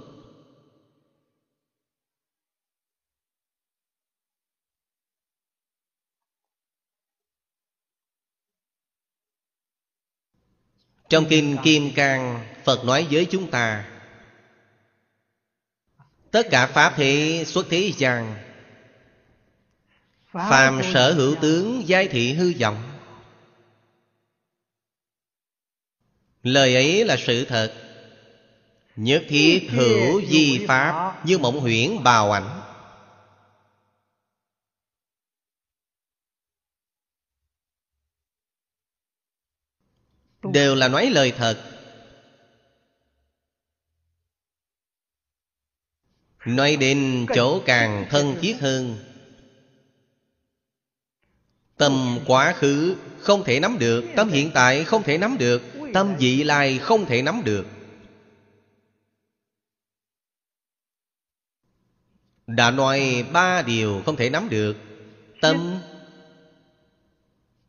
[11.10, 13.86] Trong Kinh Kim Cang Phật nói với chúng ta
[16.32, 18.36] Tất cả Pháp thế xuất thế gian
[20.32, 22.84] Phàm sở hữu tướng giai thị hư vọng.
[26.44, 27.74] Lời ấy là sự thật.
[28.96, 31.26] Nhất thiết hữu di pháp.
[31.26, 32.57] Như mộng huyễn bào ảnh
[40.58, 41.58] đều là nói lời thật.
[46.46, 48.98] Nói đến chỗ càng thân thiết hơn,
[51.78, 55.62] tâm quá khứ không thể nắm được, tâm hiện tại không thể nắm được,
[55.94, 57.66] tâm vị lai không thể nắm được.
[62.48, 64.78] Đã nói ba điều không thể nắm được,
[65.42, 65.80] tâm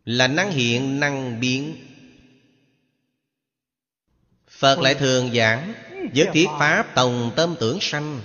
[0.04, 1.87] là năng hiện, năng biến.
[4.58, 5.74] Phật lại thường giảng
[6.12, 8.20] Nhất thiết Pháp tòng tâm tưởng sanh.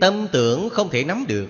[0.00, 1.48] Tâm tưởng không thể nắm được.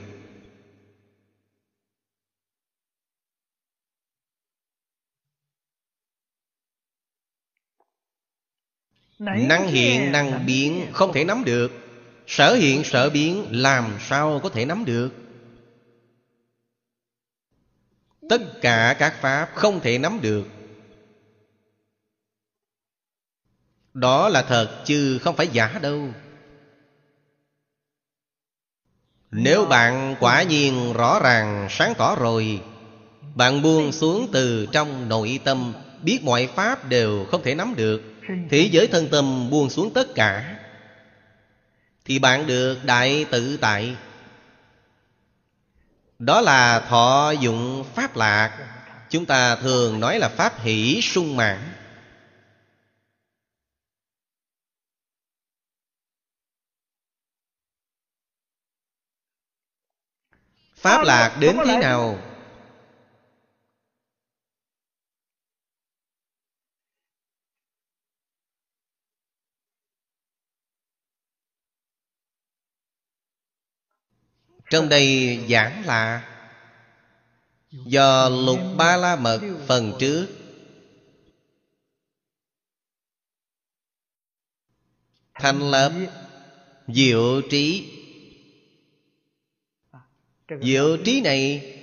[9.18, 11.72] Năng hiện năng biến không thể nắm được.
[12.26, 15.10] Sở hiện sở biến làm sao có thể nắm được?
[18.28, 20.57] Tất cả các Pháp không thể nắm được
[23.98, 26.08] Đó là thật chứ không phải giả đâu.
[29.30, 32.60] Nếu bạn quả nhiên rõ ràng sáng tỏ rồi
[33.34, 35.72] Bạn buông xuống từ trong nội tâm
[36.02, 38.02] Biết mọi pháp đều không thể nắm được
[38.50, 40.58] Thế giới thân tâm buông xuống tất cả
[42.04, 43.96] Thì bạn được đại tự tại.
[46.18, 48.58] Đó là thọ dụng pháp lạc.
[49.10, 51.58] Chúng ta thường nói là pháp hỷ sung mãn
[60.78, 62.18] Pháp lạc đến thế nào?
[74.70, 76.28] Trong đây giảng là
[77.70, 80.26] Do lục ba la mật phần trước.
[85.34, 85.92] Thành lập
[86.88, 87.97] Diệu trí
[90.48, 91.74] Diệu trí này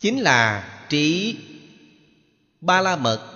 [0.00, 1.36] Chính là trí
[2.60, 3.34] Ba la mật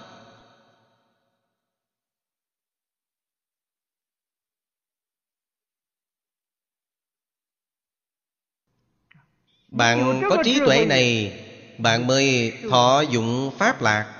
[9.68, 11.38] Bạn có trí tuệ này
[11.78, 14.18] Bạn mới thọ dụng Pháp lạc.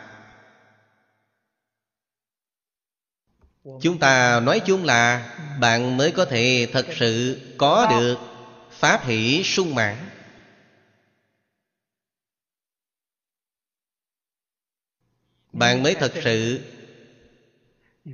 [3.81, 8.32] Chúng ta nói chung là Bạn mới có thể thật sự có được
[8.83, 9.97] Pháp hỷ sung mãn.
[15.53, 16.61] Bạn mới thật sự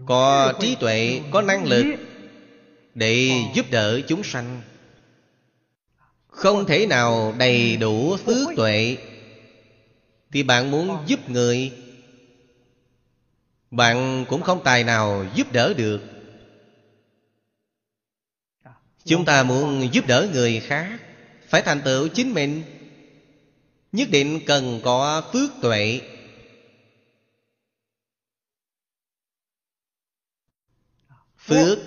[0.07, 1.85] Có trí tuệ, có năng lực
[2.95, 4.63] Để giúp đỡ chúng sanh.
[6.27, 8.97] Không thể nào đầy đủ phước tuệ
[10.33, 11.73] Thì bạn muốn giúp người.
[13.71, 16.18] Bạn cũng không tài nào giúp đỡ được.
[19.05, 21.01] Chúng ta muốn giúp đỡ người khác,
[21.49, 22.63] Phải thành tựu chính mình.
[23.93, 26.01] Nhất định cần có phước tuệ.
[31.39, 31.79] Phước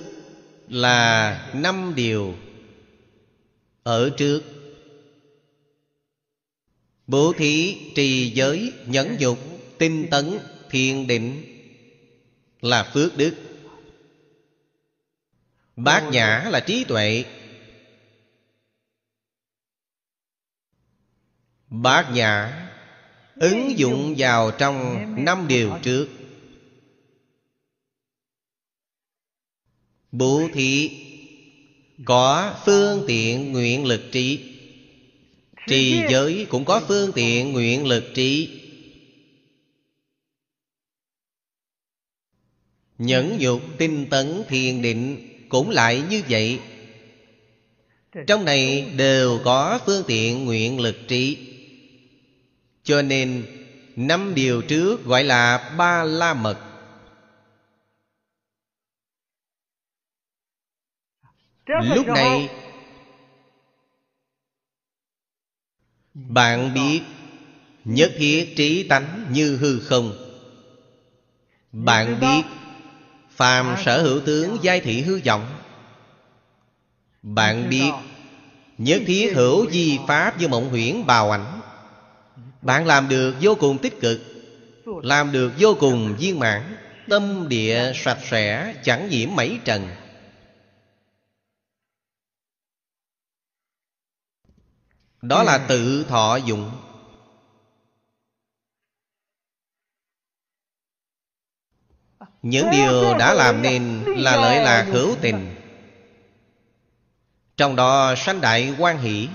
[0.67, 2.35] là năm điều
[3.83, 4.43] ở trước.
[7.07, 9.39] Bố thí, trì giới, nhẫn dục
[9.77, 10.39] tinh tấn,
[10.69, 11.43] thiền định
[12.61, 13.50] là phước đức
[15.83, 17.25] bát nhã là trí tuệ.
[21.69, 22.67] Bát nhã
[23.35, 26.07] ứng dụng vào trong năm điều trước.
[30.11, 30.89] Bố thí
[32.05, 34.55] có phương tiện nguyện lực trí.
[35.67, 38.57] Trì giới cũng có phương tiện nguyện lực trí.
[42.97, 46.59] Nhẫn nhục tinh tấn thiền định cũng lại như vậy.
[48.27, 51.37] Trong này đều có phương tiện nguyện lực trí
[52.83, 53.45] Cho nên,
[53.95, 56.57] Năm điều trước gọi là ba la mật
[61.65, 62.49] Lúc này,
[66.13, 67.01] Bạn biết
[67.85, 70.13] Nhất thiết trí tánh như hư không?
[71.71, 72.60] Bạn biết
[73.41, 75.45] Phàm sở hữu tướng giai thị hư vọng.
[77.21, 77.91] Bạn biết,
[78.77, 81.61] Nhất thiết hữu di pháp như mộng huyễn bào ảnh.
[82.61, 84.21] Bạn làm được vô cùng tích cực,
[84.85, 86.77] Làm được vô cùng viên mãn,
[87.09, 89.87] Tâm địa sạch sẽ, Chẳng nhiễm mấy trần.
[95.21, 96.71] Đó là tự thọ dụng.
[102.41, 105.55] Những điều đã làm nên là lợi lạc hữu tình.
[107.57, 109.27] Trong đó sanh đại quan hỷ.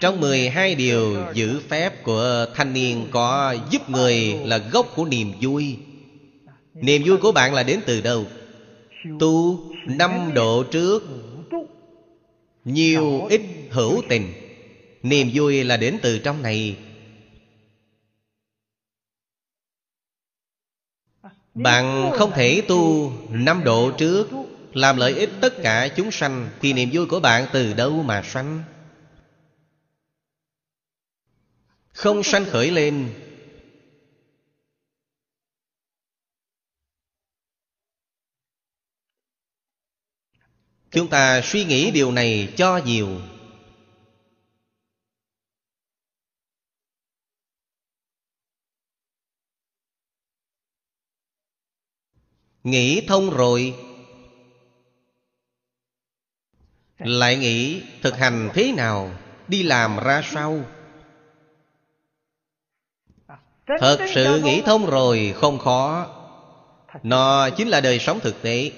[0.00, 5.32] Trong 12 điều giữ phép của thanh niên Có giúp người là gốc của niềm
[5.40, 5.78] vui.
[6.74, 8.26] Niềm vui của bạn là đến từ đâu?
[9.20, 11.02] Tu năm độ trước.
[12.64, 13.40] Nhiều ít
[13.70, 14.32] hữu tình.
[15.02, 16.76] Niềm vui là đến từ trong này.
[21.54, 24.28] Bạn không thể tu năm độ trước,
[24.72, 28.22] Làm lợi ích tất cả chúng sanh Thì niềm vui của bạn từ đâu mà
[28.22, 28.62] sanh?
[31.92, 33.14] Không sanh khởi lên.
[40.90, 43.08] Chúng ta suy nghĩ điều này cho nhiều.
[52.64, 53.74] Nghĩ thông rồi.
[56.98, 59.10] Lại nghĩ thực hành thế nào?
[59.48, 60.64] Đi làm ra sao?
[63.66, 66.06] Thật sự nghĩ thông rồi không khó.
[67.02, 68.72] Nó chính là đời sống thực tế.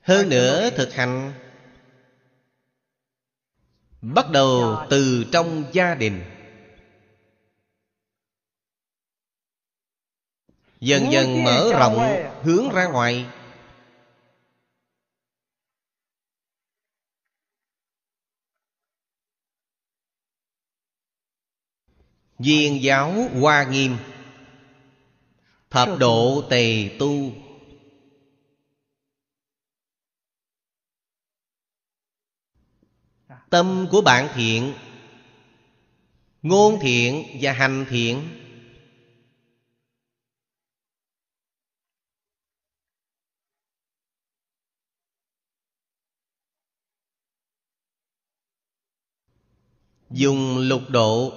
[0.00, 1.32] Hơn nữa thực hành
[4.02, 6.24] bắt đầu từ trong gia đình.
[10.80, 11.98] Dần dần mở rộng
[12.42, 13.26] hướng ra ngoài.
[22.38, 23.96] Viên giáo hoa nghiêm.
[25.70, 27.32] Thập độ tề tu.
[33.50, 34.74] Tâm của bạn thiện,
[36.42, 38.22] Ngôn thiện và hành thiện.
[50.10, 51.32] Dùng lục độ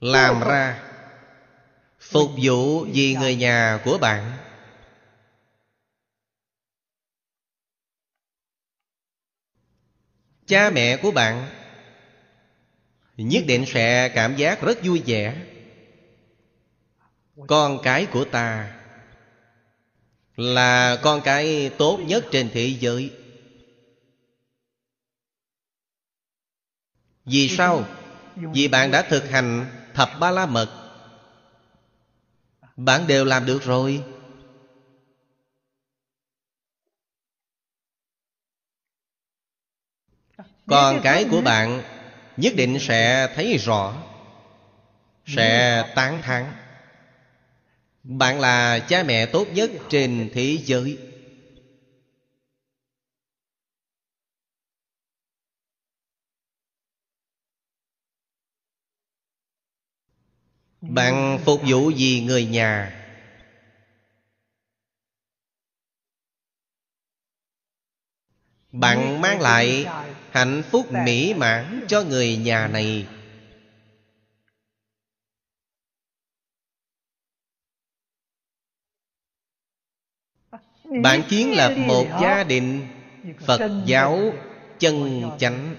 [0.00, 0.82] Làm ra
[2.00, 4.41] Phục vụ vì người nhà của bạn.
[10.52, 11.48] Cha mẹ của bạn.
[13.16, 15.36] Nhất định sẽ cảm giác rất vui vẻ.
[17.46, 18.74] Con cái của ta
[20.36, 23.10] Là con cái tốt nhất trên thế giới.
[27.24, 27.84] Vì sao?
[28.36, 30.68] Vì bạn đã thực hành thập ba la mật.
[32.76, 34.02] Bạn đều làm được rồi.
[40.66, 41.82] Còn cái của bạn
[42.36, 43.94] Nhất định sẽ thấy rõ
[45.26, 46.44] Sẽ tán thán.
[48.04, 50.98] Bạn là cha mẹ tốt nhất trên thế giới.
[60.80, 63.01] Bạn phục vụ vì người nhà
[68.72, 69.86] Bạn mang lại
[70.30, 73.06] hạnh phúc mỹ mãn cho người nhà này.
[81.02, 82.88] Bạn kiến lập một gia đình
[83.46, 84.20] Phật giáo
[84.78, 85.76] chân chánh.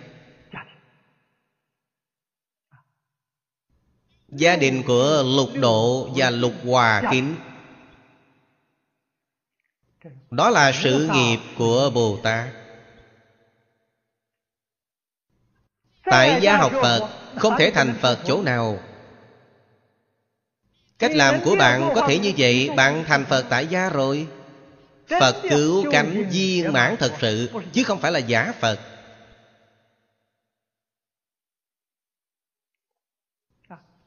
[4.27, 7.35] Gia đình của lục độ và lục hòa kính.
[10.31, 12.62] Đó là sự nghiệp của Bồ Tát
[16.14, 18.80] Tại gia học Phật, Không thể thành Phật chỗ nào.
[20.99, 24.27] Cách làm của bạn có thể như vậy, Bạn thành Phật tại gia rồi.
[25.07, 28.80] Phật cứu cánh viên mãn thật sự, Chứ không phải là giả Phật.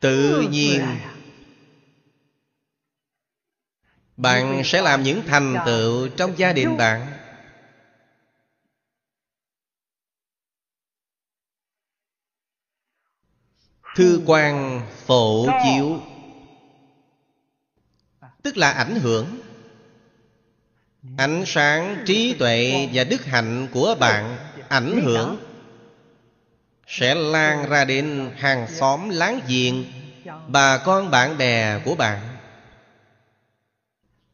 [0.01, 0.85] Tự nhiên,
[4.17, 7.16] bạn sẽ làm những thành tựu trong gia đình bạn.
[13.97, 16.01] Thư quan phổ chiếu.
[18.43, 19.41] Tức là ảnh hưởng.
[21.17, 24.37] Ánh sáng trí tuệ và đức hạnh của bạn
[24.69, 25.37] ảnh hưởng.
[26.87, 29.85] Sẽ lan ra đến hàng xóm láng giềng
[30.49, 32.21] bà con bạn bè của bạn.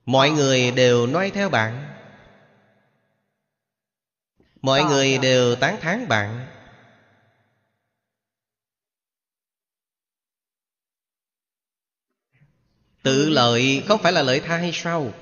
[0.06, 1.89] Mọi người đều nói theo bạn.
[4.62, 6.47] Mọi người đều tán thán bạn
[13.02, 15.12] tự lợi không phải là lợi tha hay sao?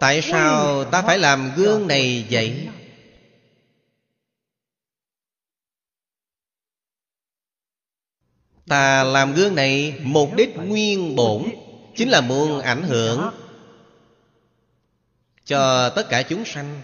[0.00, 2.68] Tại sao ta phải làm gương này vậy?
[8.66, 11.42] Ta làm gương này mục đích nguyên bổn,
[11.96, 13.30] Chính là muốn ảnh hưởng
[15.44, 16.82] Cho tất cả chúng sanh.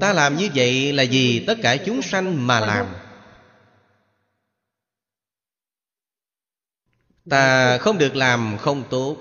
[0.00, 2.86] Ta làm như vậy là vì tất cả chúng sanh mà làm.
[7.30, 9.16] Ta không được làm không tốt.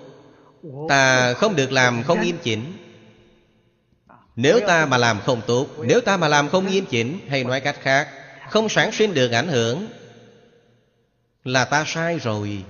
[0.89, 2.73] Ta không được làm không nghiêm chỉnh.
[4.35, 7.61] Nếu ta mà làm không tốt, Nếu ta mà làm không nghiêm chỉnh, Hay nói
[7.61, 8.09] cách khác,
[8.49, 9.87] Không sản sinh được ảnh hưởng,
[11.43, 12.63] là ta sai rồi.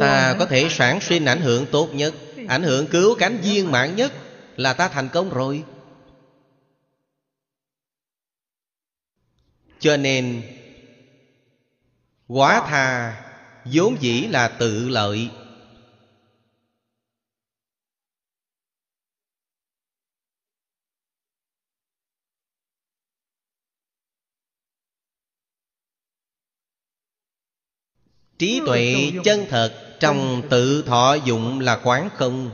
[0.00, 2.14] Ta có thể sản sinh ảnh hưởng tốt nhất,
[2.48, 4.12] ảnh hưởng cứu cánh viên mãn nhất,
[4.56, 5.64] là ta thành công rồi.
[9.78, 10.42] Cho nên
[12.26, 13.22] quá tha
[13.64, 15.30] vốn dĩ là tự lợi.
[28.38, 32.50] Trí tuệ chân thật trong tự thọ dụng là quán không?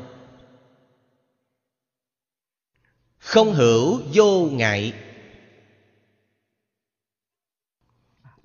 [3.19, 4.93] Không hữu vô ngại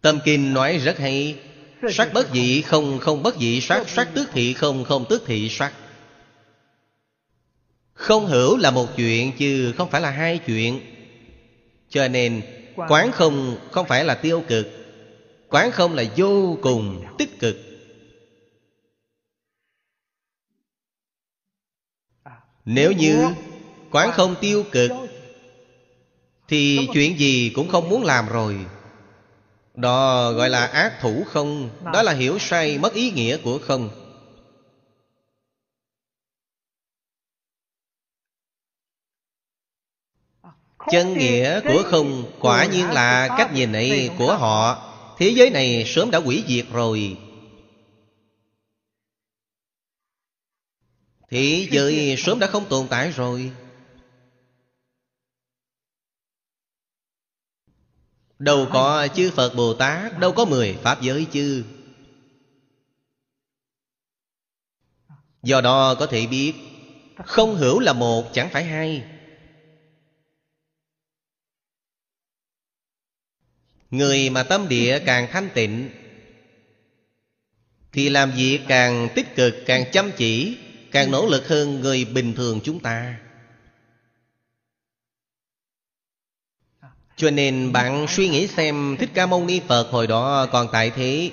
[0.01, 1.35] Tâm Kinh nói rất hay.
[1.91, 5.47] Sắc bất dị không không bất dị sắc Sắc tước thị không không tước thị
[5.51, 5.73] sắc
[7.93, 10.79] Không hữu là một chuyện, chứ không phải là hai chuyện.
[11.89, 12.41] Cho nên,
[12.75, 14.67] quán không không phải là tiêu cực.
[15.49, 17.55] Quán không là vô cùng tích cực.
[22.65, 23.27] Nếu như
[23.91, 24.91] quán không tiêu cực,
[26.47, 28.65] Thì chuyện gì cũng không muốn làm rồi.
[29.77, 31.69] Đó gọi là ác thủ không?
[31.93, 33.89] Đó là hiểu sai mất ý nghĩa của không?
[40.91, 44.83] Chân nghĩa của không Quả nhiên là cách nhìn này của họ.
[45.17, 47.17] Thế giới này sớm đã hủy diệt rồi.
[51.29, 53.51] Thế giới sớm đã không tồn tại rồi
[58.39, 61.65] Đâu có chư Phật Bồ Tát Đâu có mười Pháp giới chứ
[65.43, 66.53] Do đó có thể biết
[67.25, 69.03] Không hữu là một chẳng phải hai.
[73.91, 75.89] Người mà tâm địa càng thanh tịnh
[77.91, 80.57] Thì làm việc càng tích cực, càng chăm chỉ
[80.91, 83.19] Càng nỗ lực hơn người bình thường chúng ta.
[87.17, 90.89] Cho nên bạn suy nghĩ xem, Thích Ca Mâu Ni Phật hồi đó còn tại
[90.89, 91.31] thế.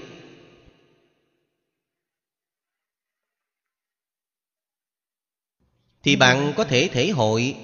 [6.02, 7.56] Thì bạn có thể thể hội.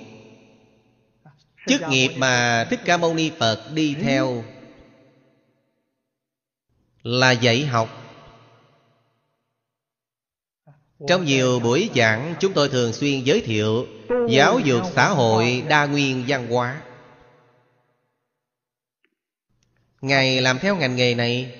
[1.66, 4.44] Chức nghiệp mà Thích Ca Mâu Ni Phật đi theo
[7.02, 7.88] Là dạy học.
[11.08, 13.86] Trong nhiều buổi giảng, chúng tôi thường xuyên giới thiệu
[14.28, 16.82] Giáo dục xã hội đa nguyên văn hóa.
[20.00, 21.54] Ngài làm theo ngành nghề này.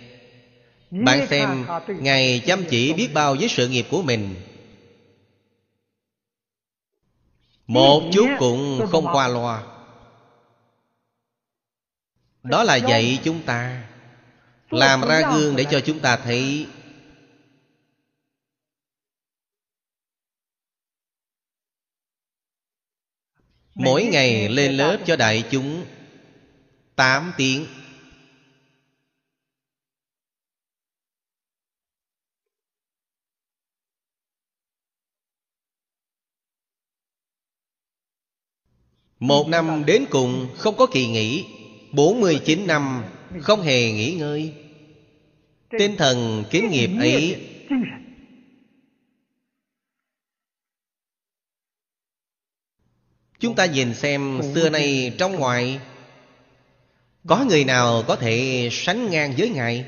[0.90, 4.34] Bạn xem Ngài chăm chỉ biết bao với sự nghiệp của mình.
[7.66, 9.62] Một chút cũng không qua loa.
[12.42, 13.88] Đó là dạy chúng ta.
[14.70, 16.66] Làm ra gương để cho chúng ta thấy.
[23.74, 25.84] Mỗi ngày lên lớp cho đại chúng
[26.96, 27.66] tám tiếng
[39.20, 41.46] Một năm đến cùng không có kỳ nghỉ
[41.92, 43.04] 49 năm
[43.40, 44.54] không hề nghỉ ngơi.
[45.78, 47.46] Tinh thần kiến nghiệp ấy
[53.40, 55.80] Chúng ta nhìn xem xưa nay trong ngoài,
[57.26, 59.84] Có người nào có thể sánh ngang với Ngài?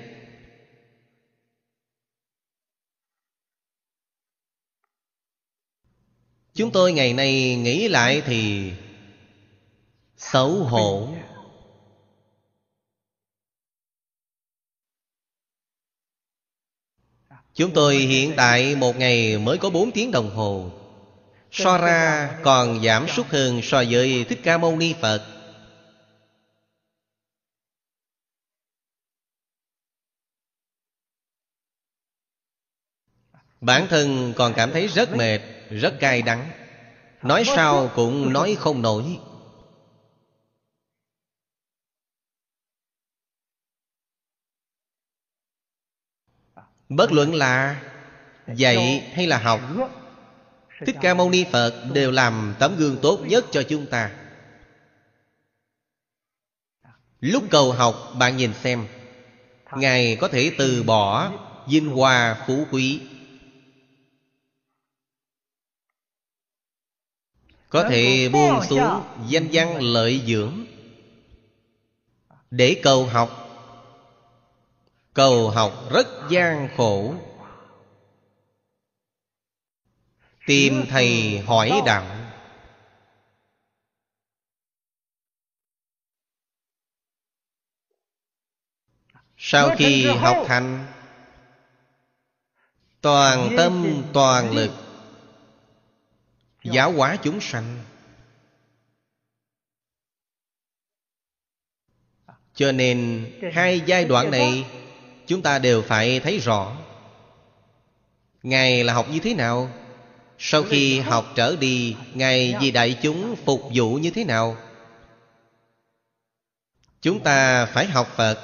[6.55, 8.73] Chúng tôi ngày nay nghĩ lại thì
[10.31, 11.09] Xấu hổ.
[17.55, 20.71] Chúng tôi hiện tại một ngày mới có 4 tiếng đồng hồ.
[21.51, 25.27] So ra còn giảm sút hơn so với Thích Ca Mâu Ni Phật.
[33.61, 35.39] Bản thân còn cảm thấy rất mệt
[35.71, 36.51] Rất cay đắng.
[37.23, 39.19] Nói sao cũng nói không nổi
[46.97, 47.83] Bất luận là
[48.55, 49.61] dạy hay là học,
[50.87, 54.11] Thích Ca Mâu Ni Phật đều làm tấm gương tốt nhất cho chúng ta.
[57.21, 58.87] Lúc cầu học, bạn nhìn xem,
[59.77, 61.33] Ngài có thể từ bỏ
[61.67, 63.01] Vinh hoa phú quý.
[67.69, 70.65] Có thể buông xuống danh văn lợi dưỡng
[72.51, 73.42] Để cầu học
[75.15, 77.15] Cầu học rất gian khổ.
[80.47, 82.07] Tìm thầy hỏi đạo.
[89.37, 90.87] Sau khi học thành
[93.01, 94.71] Toàn tâm toàn lực
[96.65, 97.85] Giáo hóa chúng sanh.
[102.55, 104.82] Cho nên hai giai đoạn này
[105.27, 106.77] Chúng ta đều phải thấy rõ.
[108.43, 109.71] Ngài là học như thế nào?
[110.39, 114.57] Sau khi học trở đi, Ngài vì đại chúng phục vụ như thế nào?
[117.01, 118.39] Chúng ta phải học Phật.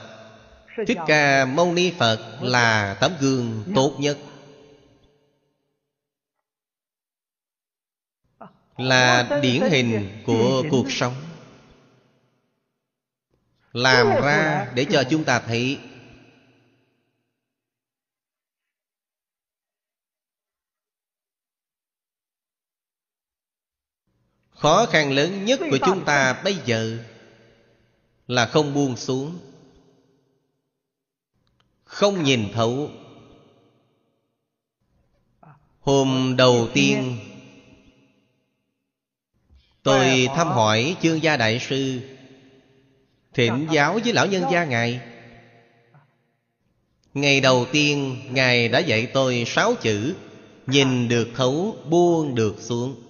[0.86, 4.18] Thích Ca Mâu Ni Phật là tấm gương tốt nhất.
[8.76, 11.14] Là điển hình của cuộc sống.
[13.72, 15.78] Làm ra để cho chúng ta thấy
[24.58, 26.98] Khó khăn lớn nhất của chúng ta bây giờ
[28.28, 29.38] Là không buông xuống
[31.84, 32.90] Không nhìn thấu.
[35.80, 37.18] Hôm đầu tiên
[39.82, 42.00] Tôi thăm hỏi chương gia đại sư
[43.34, 45.00] Thỉnh giáo với lão nhân gia Ngài.
[47.14, 50.14] Ngày đầu tiên Ngài đã dạy tôi sáu chữ
[50.66, 53.07] Nhìn được thấu buông được xuống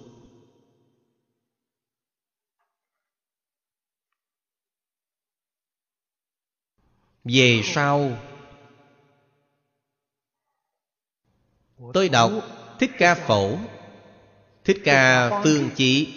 [7.23, 8.17] Về sau,
[11.93, 12.31] Tôi đọc
[12.79, 13.57] Thích Ca Phổ,
[14.63, 16.13] Thích Ca Phương Chỉ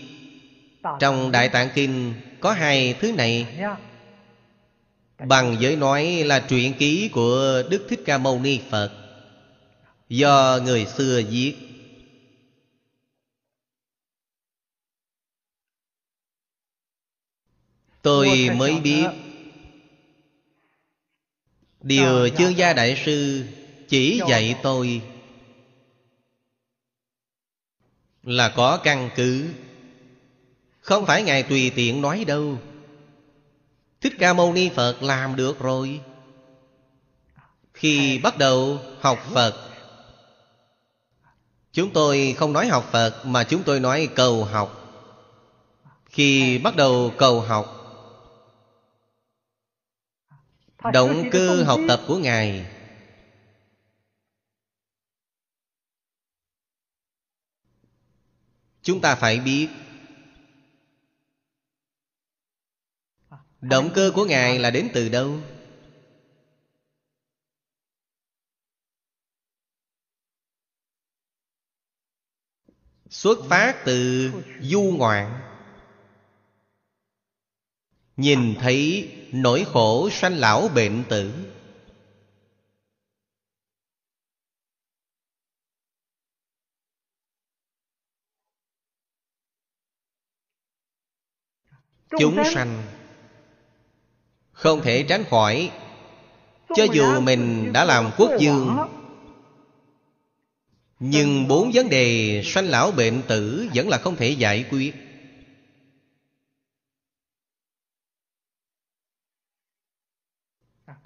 [1.01, 3.47] Trong Đại Tạng Kinh Có hai thứ này.
[5.27, 8.91] Bằng giới nói là truyện ký của Đức Thích Ca Mâu Ni Phật,
[10.09, 11.55] Do người xưa viết.
[18.03, 19.07] Tôi mới biết
[21.83, 23.45] Điều chương gia đại sư
[23.89, 25.03] chỉ dạy tôi
[28.23, 29.49] Là có căn cứ.
[30.81, 32.59] Không phải Ngài tùy tiện nói đâu.
[34.01, 36.01] Thích Ca Mâu Ni Phật làm được rồi.
[37.75, 39.55] Khi bắt đầu học Phật
[41.73, 44.79] Chúng tôi không nói học Phật Mà chúng tôi nói cầu học.
[46.07, 47.82] Khi bắt đầu cầu học
[50.91, 52.67] Động cơ học tập của Ngài.
[58.83, 59.69] Chúng ta phải biết.
[63.61, 65.39] Động cơ của Ngài là đến từ đâu?
[73.11, 74.31] Xuất phát từ
[74.61, 75.52] du ngoạn
[78.17, 81.33] Nhìn thấy nỗi khổ sanh lão bệnh tử.
[92.19, 92.83] Chúng sanh
[94.53, 95.71] Không thể tránh khỏi.
[96.77, 98.77] Cho dù mình đã làm quốc dương
[101.01, 104.95] Nhưng bốn vấn đề sanh lão bệnh tử Vẫn là không thể giải quyết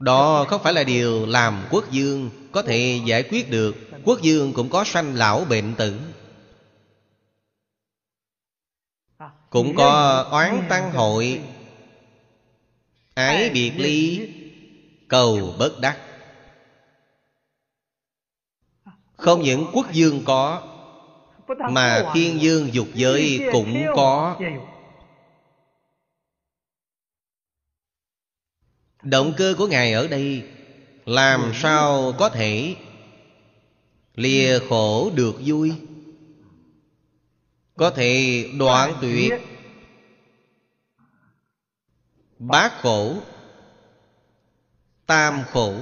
[0.00, 3.76] Đó không phải là điều làm quốc dương Có thể giải quyết được.
[4.04, 6.00] Quốc dương cũng có sanh lão bệnh tử.
[9.50, 11.40] Cũng có oán tăng hội.
[13.14, 14.28] Ái biệt ly,
[15.08, 15.98] Cầu bất đắc.
[19.16, 20.62] Không những quốc dương có,
[21.70, 24.36] Mà thiên dương dục giới cũng có.
[29.06, 30.44] Động cơ của Ngài ở đây
[31.04, 32.74] Làm sao có thể
[34.14, 35.72] Lìa khổ được vui?
[37.76, 39.32] Có thể đoạn tuyệt
[42.38, 43.14] Bát khổ
[45.06, 45.74] Tam khổ.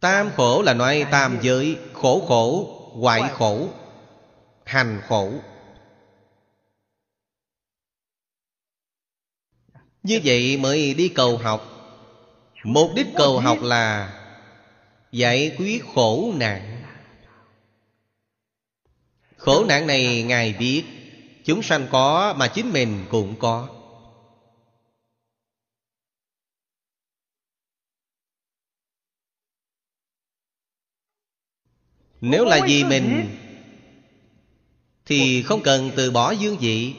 [0.00, 3.68] Tam khổ là nói tam giới Khổ khổ, hoại khổ
[4.64, 5.32] Hành khổ
[10.02, 11.66] Như vậy mới đi cầu học.
[12.64, 14.16] Mục đích cầu học là
[15.12, 16.82] Giải quyết khổ nạn.
[19.36, 20.84] Khổ nạn này Ngài biết
[21.44, 23.68] Chúng sanh có mà chính mình cũng có.
[32.20, 33.36] Nếu là vì mình
[35.06, 36.94] Thì không cần từ bỏ dương vị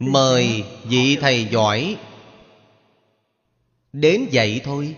[0.00, 1.96] Mời vị thầy giỏi
[3.92, 4.96] Đến dạy thôi.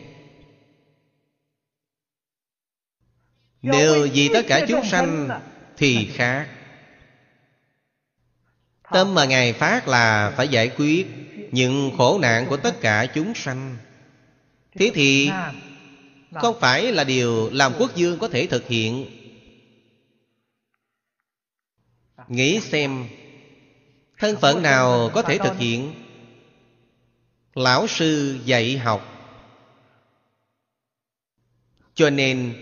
[3.62, 5.28] Nếu vì tất cả chúng sanh
[5.76, 6.48] Thì khác.
[8.90, 11.06] Tâm mà Ngài phát là phải giải quyết
[11.52, 13.76] Những khổ nạn của tất cả chúng sanh.
[14.74, 15.30] Thế thì
[16.34, 19.06] Không phải là điều làm quốc dương có thể thực hiện.
[22.28, 23.08] Nghĩ xem
[24.22, 25.94] Thân phận nào có thể thực hiện?
[27.54, 29.06] Lão sư dạy học.
[31.94, 32.54] Cho nên,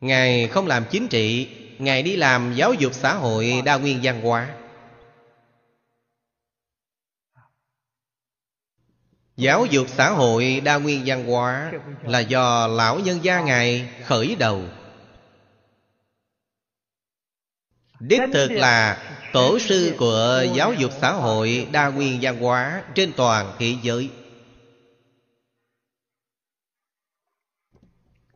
[0.00, 1.48] Ngài không làm chính trị,
[1.78, 4.54] Ngài đi làm giáo dục xã hội đa nguyên văn hóa.
[9.36, 14.36] Giáo dục xã hội đa nguyên văn hóa Là do lão nhân gia Ngài khởi
[14.38, 14.62] đầu.
[18.06, 19.02] Đích thực là
[19.32, 24.10] tổ sư của giáo dục xã hội đa nguyên văn hóa trên toàn thế giới.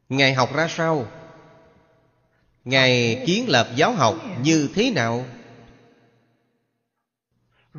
[0.09, 1.07] Ngài học ra sao?
[2.65, 5.27] Ngài kiến lập giáo học như thế nào?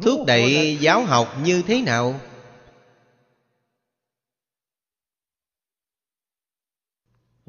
[0.02, 2.20] Thúc đẩy giáo học như thế nào?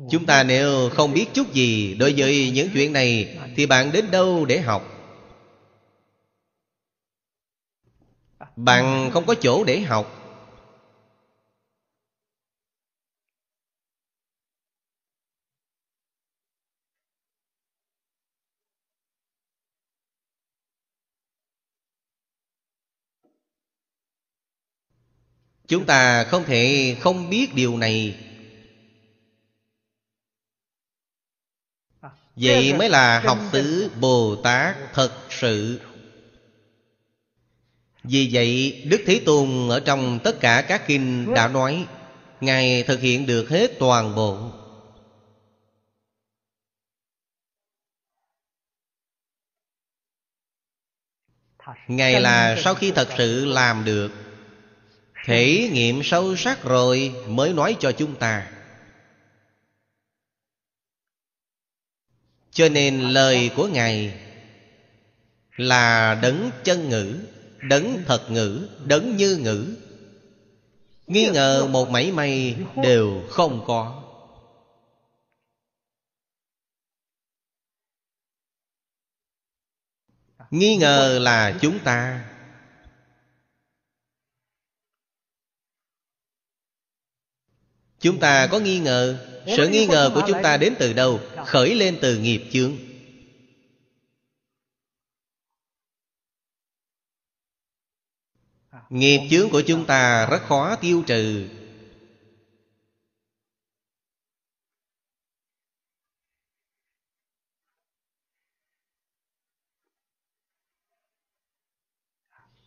[0.06, 4.10] Chúng ta nếu không biết chút gì đối với những chuyện này, Thì bạn đến
[4.10, 4.82] đâu để học?
[8.56, 10.14] Bạn không có chỗ để học
[25.68, 28.27] Chúng ta không thể không biết điều này
[32.40, 35.80] Vậy mới là học tứ Bồ Tát thật sự.
[38.04, 41.86] Vì vậy Đức Thế Tôn ở trong tất cả các kinh đã nói
[42.40, 44.50] Ngài thực hiện được hết toàn bộ.
[51.88, 54.12] Ngài là sau khi thật sự làm được.
[55.24, 58.46] Thể nghiệm sâu sắc rồi mới nói cho chúng ta
[62.58, 64.20] Cho nên lời của Ngài
[65.56, 67.18] Là đấng chân ngữ,
[67.62, 69.76] Đấng thật ngữ, Đấng như ngữ.
[71.06, 74.02] Nghi ngờ một mảy may đều không có.
[80.50, 82.30] Nghi ngờ là chúng ta.
[88.00, 89.24] Chúng ta có nghi ngờ?
[89.56, 91.20] Sự nghi ngờ của chúng ta đến từ đâu?
[91.46, 92.72] Khởi lên từ nghiệp chướng.
[98.90, 101.48] Nghiệp chướng của chúng ta rất khó tiêu trừ.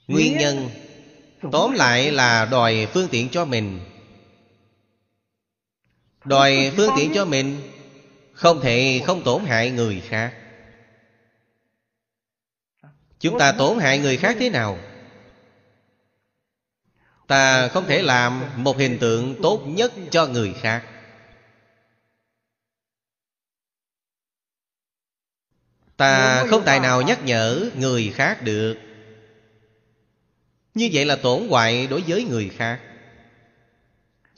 [0.08, 0.70] Nguyên nhân
[1.52, 3.80] Tóm lại là đòi phương tiện cho mình
[6.26, 7.62] Đòi phương tiện cho mình,
[8.34, 10.34] Không thể không tổn hại người khác.
[13.20, 14.78] Chúng ta tổn hại người khác thế nào?
[17.28, 20.84] Ta không thể làm một hình tượng tốt nhất cho người khác.
[25.98, 28.78] Ta không tài nào nhắc nhở người khác được.
[30.74, 32.91] Như vậy là tổn hoại đối với người khác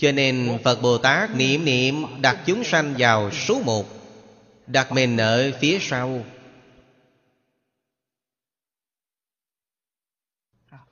[0.04, 3.86] cho nên Phật Bồ Tát niệm niệm đặt chúng sanh vào số một,
[4.68, 6.26] Đặt mình ở phía sau.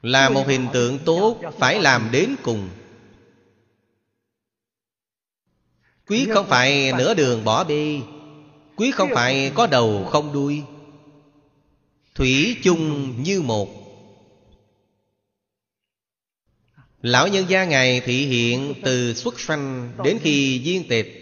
[0.01, 2.69] Là một hình tượng tốt Phải làm đến cùng.
[6.07, 7.99] Quý không phải nửa đường bỏ bê
[8.75, 10.63] Quý không phải có đầu không đuôi.
[12.15, 13.80] Thủy chung như một.
[17.01, 21.17] Lão nhân gia Ngài thị hiện từ xuất sanh đến khi viên tịch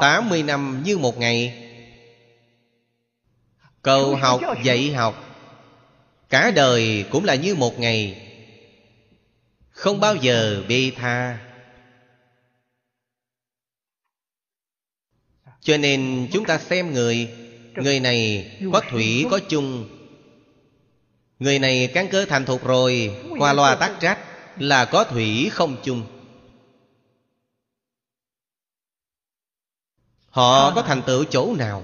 [0.00, 1.68] 80 năm như một ngày.
[3.82, 5.28] Cầu học, dạy học,
[6.28, 8.28] Cả đời cũng là như một ngày.
[9.70, 11.38] Không bao giờ bê tha.
[15.60, 17.28] Cho nên chúng ta xem người
[17.76, 19.88] Người này có thủy có chung.
[21.38, 24.18] Người này căn cơ thành thục rồi, Qua loa tác trách
[24.56, 26.06] là có thủy không chung.
[30.28, 31.82] Họ có thành tựu chỗ nào?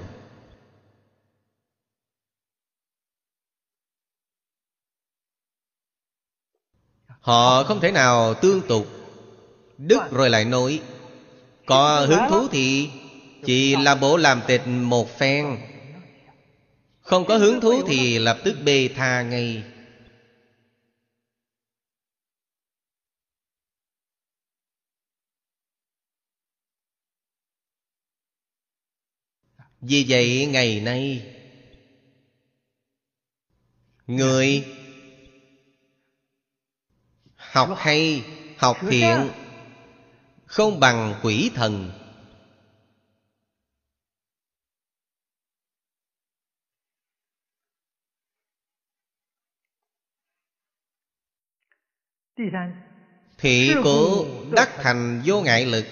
[7.20, 8.86] Họ không thể nào tương tục.
[9.78, 10.82] Đức rồi lại nối
[11.66, 12.90] có hứng thú thì
[13.44, 15.58] chỉ là bộ làm tịch một phen.
[17.00, 19.64] Không có hứng thú thì lập tức bê tha ngay
[29.88, 31.34] Vì vậy ngày nay
[34.06, 34.64] Người
[37.36, 38.24] Học hay,
[38.56, 39.30] học thiện
[40.46, 41.90] Không bằng quỷ thần.
[53.38, 55.84] Thị cố đắc thành vô ngại lực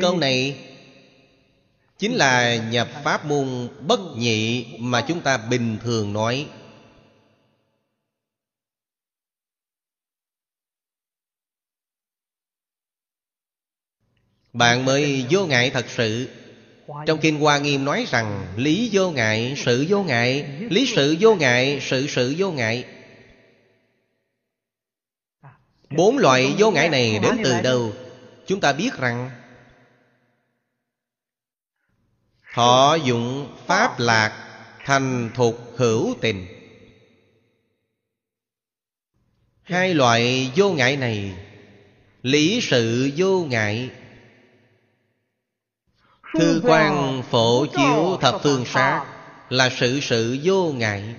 [0.00, 0.64] Câu này
[1.98, 6.48] Chính là nhập pháp môn bất nhị Mà chúng ta bình thường nói.
[14.52, 16.28] Bạn mới vô ngại thật sự.
[17.06, 21.34] Trong Kinh Hoa Nghiêm nói rằng Lý vô ngại, sự vô ngại Lý sự vô
[21.34, 22.84] ngại, sự sự vô ngại.
[25.90, 27.92] Bốn loại vô ngại này đến từ đâu?
[28.46, 29.30] Chúng ta biết rằng
[32.58, 34.32] Thọ dụng pháp lạc,
[34.84, 36.46] Thành thục hữu tình.
[39.62, 41.34] Hai loại vô ngại này,
[42.22, 43.90] Lý sự vô ngại.
[46.38, 49.04] Thư quan phổ chiếu thập phương sát
[49.48, 51.14] Là sự sự vô ngại.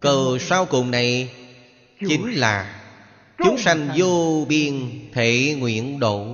[0.00, 1.34] Cầu sau cùng này
[2.08, 2.80] Chính là
[3.38, 6.26] Chúng sanh vô biên thể nguyện độ.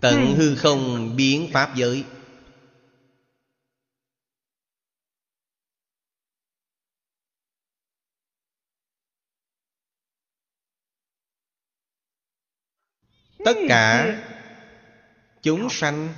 [0.00, 2.04] Tận hư không biến pháp giới.
[13.44, 14.16] Tất cả
[15.42, 16.14] chúng sanh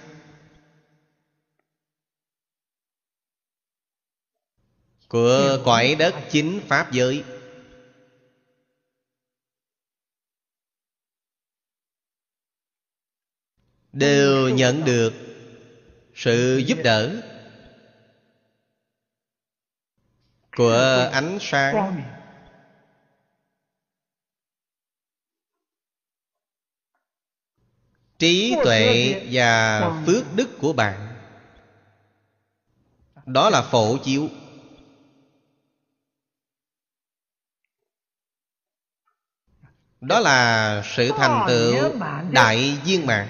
[5.08, 7.24] Của cõi đất chính Pháp giới.
[13.92, 15.12] Đều nhận được
[16.14, 17.22] Sự giúp đỡ
[20.56, 22.02] Của ánh sáng.
[28.22, 31.16] Trí tuệ và phước đức của bạn.
[33.26, 34.28] Đó là phổ chiếu.
[40.00, 41.92] Đó là sự thành tựu
[42.30, 43.28] đại viên mãn.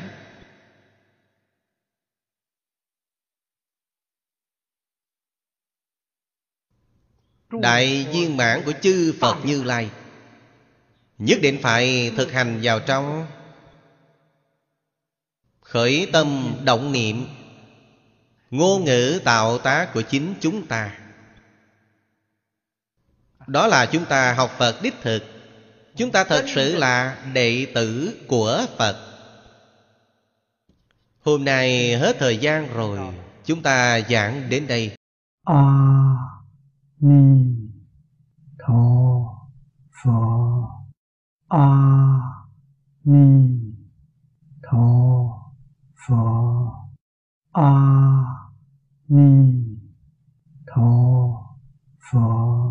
[7.51, 9.91] Đại viên mãn của chư phật như lai.
[11.19, 13.27] Nhất định phải thực hành vào trong
[15.73, 17.27] khởi tâm động niệm.
[18.51, 20.99] Ngôn ngữ tạo tác của chính chúng ta.
[23.47, 25.23] Đó là chúng ta học phật đích thực.
[25.97, 28.97] Chúng ta thật sự là đệ tử của phật.
[31.21, 32.99] Hôm nay hết thời gian rồi,
[33.45, 34.97] chúng ta giảng đến đây.
[35.45, 35.63] A
[37.01, 37.45] ni
[38.59, 38.75] tho
[40.05, 40.11] phở
[41.49, 41.69] a
[43.05, 43.49] ni
[44.63, 45.32] tho
[46.05, 46.91] 佛
[47.53, 48.51] 阿
[49.07, 49.79] 弥
[50.67, 51.57] 陀
[51.97, 52.63] 佛。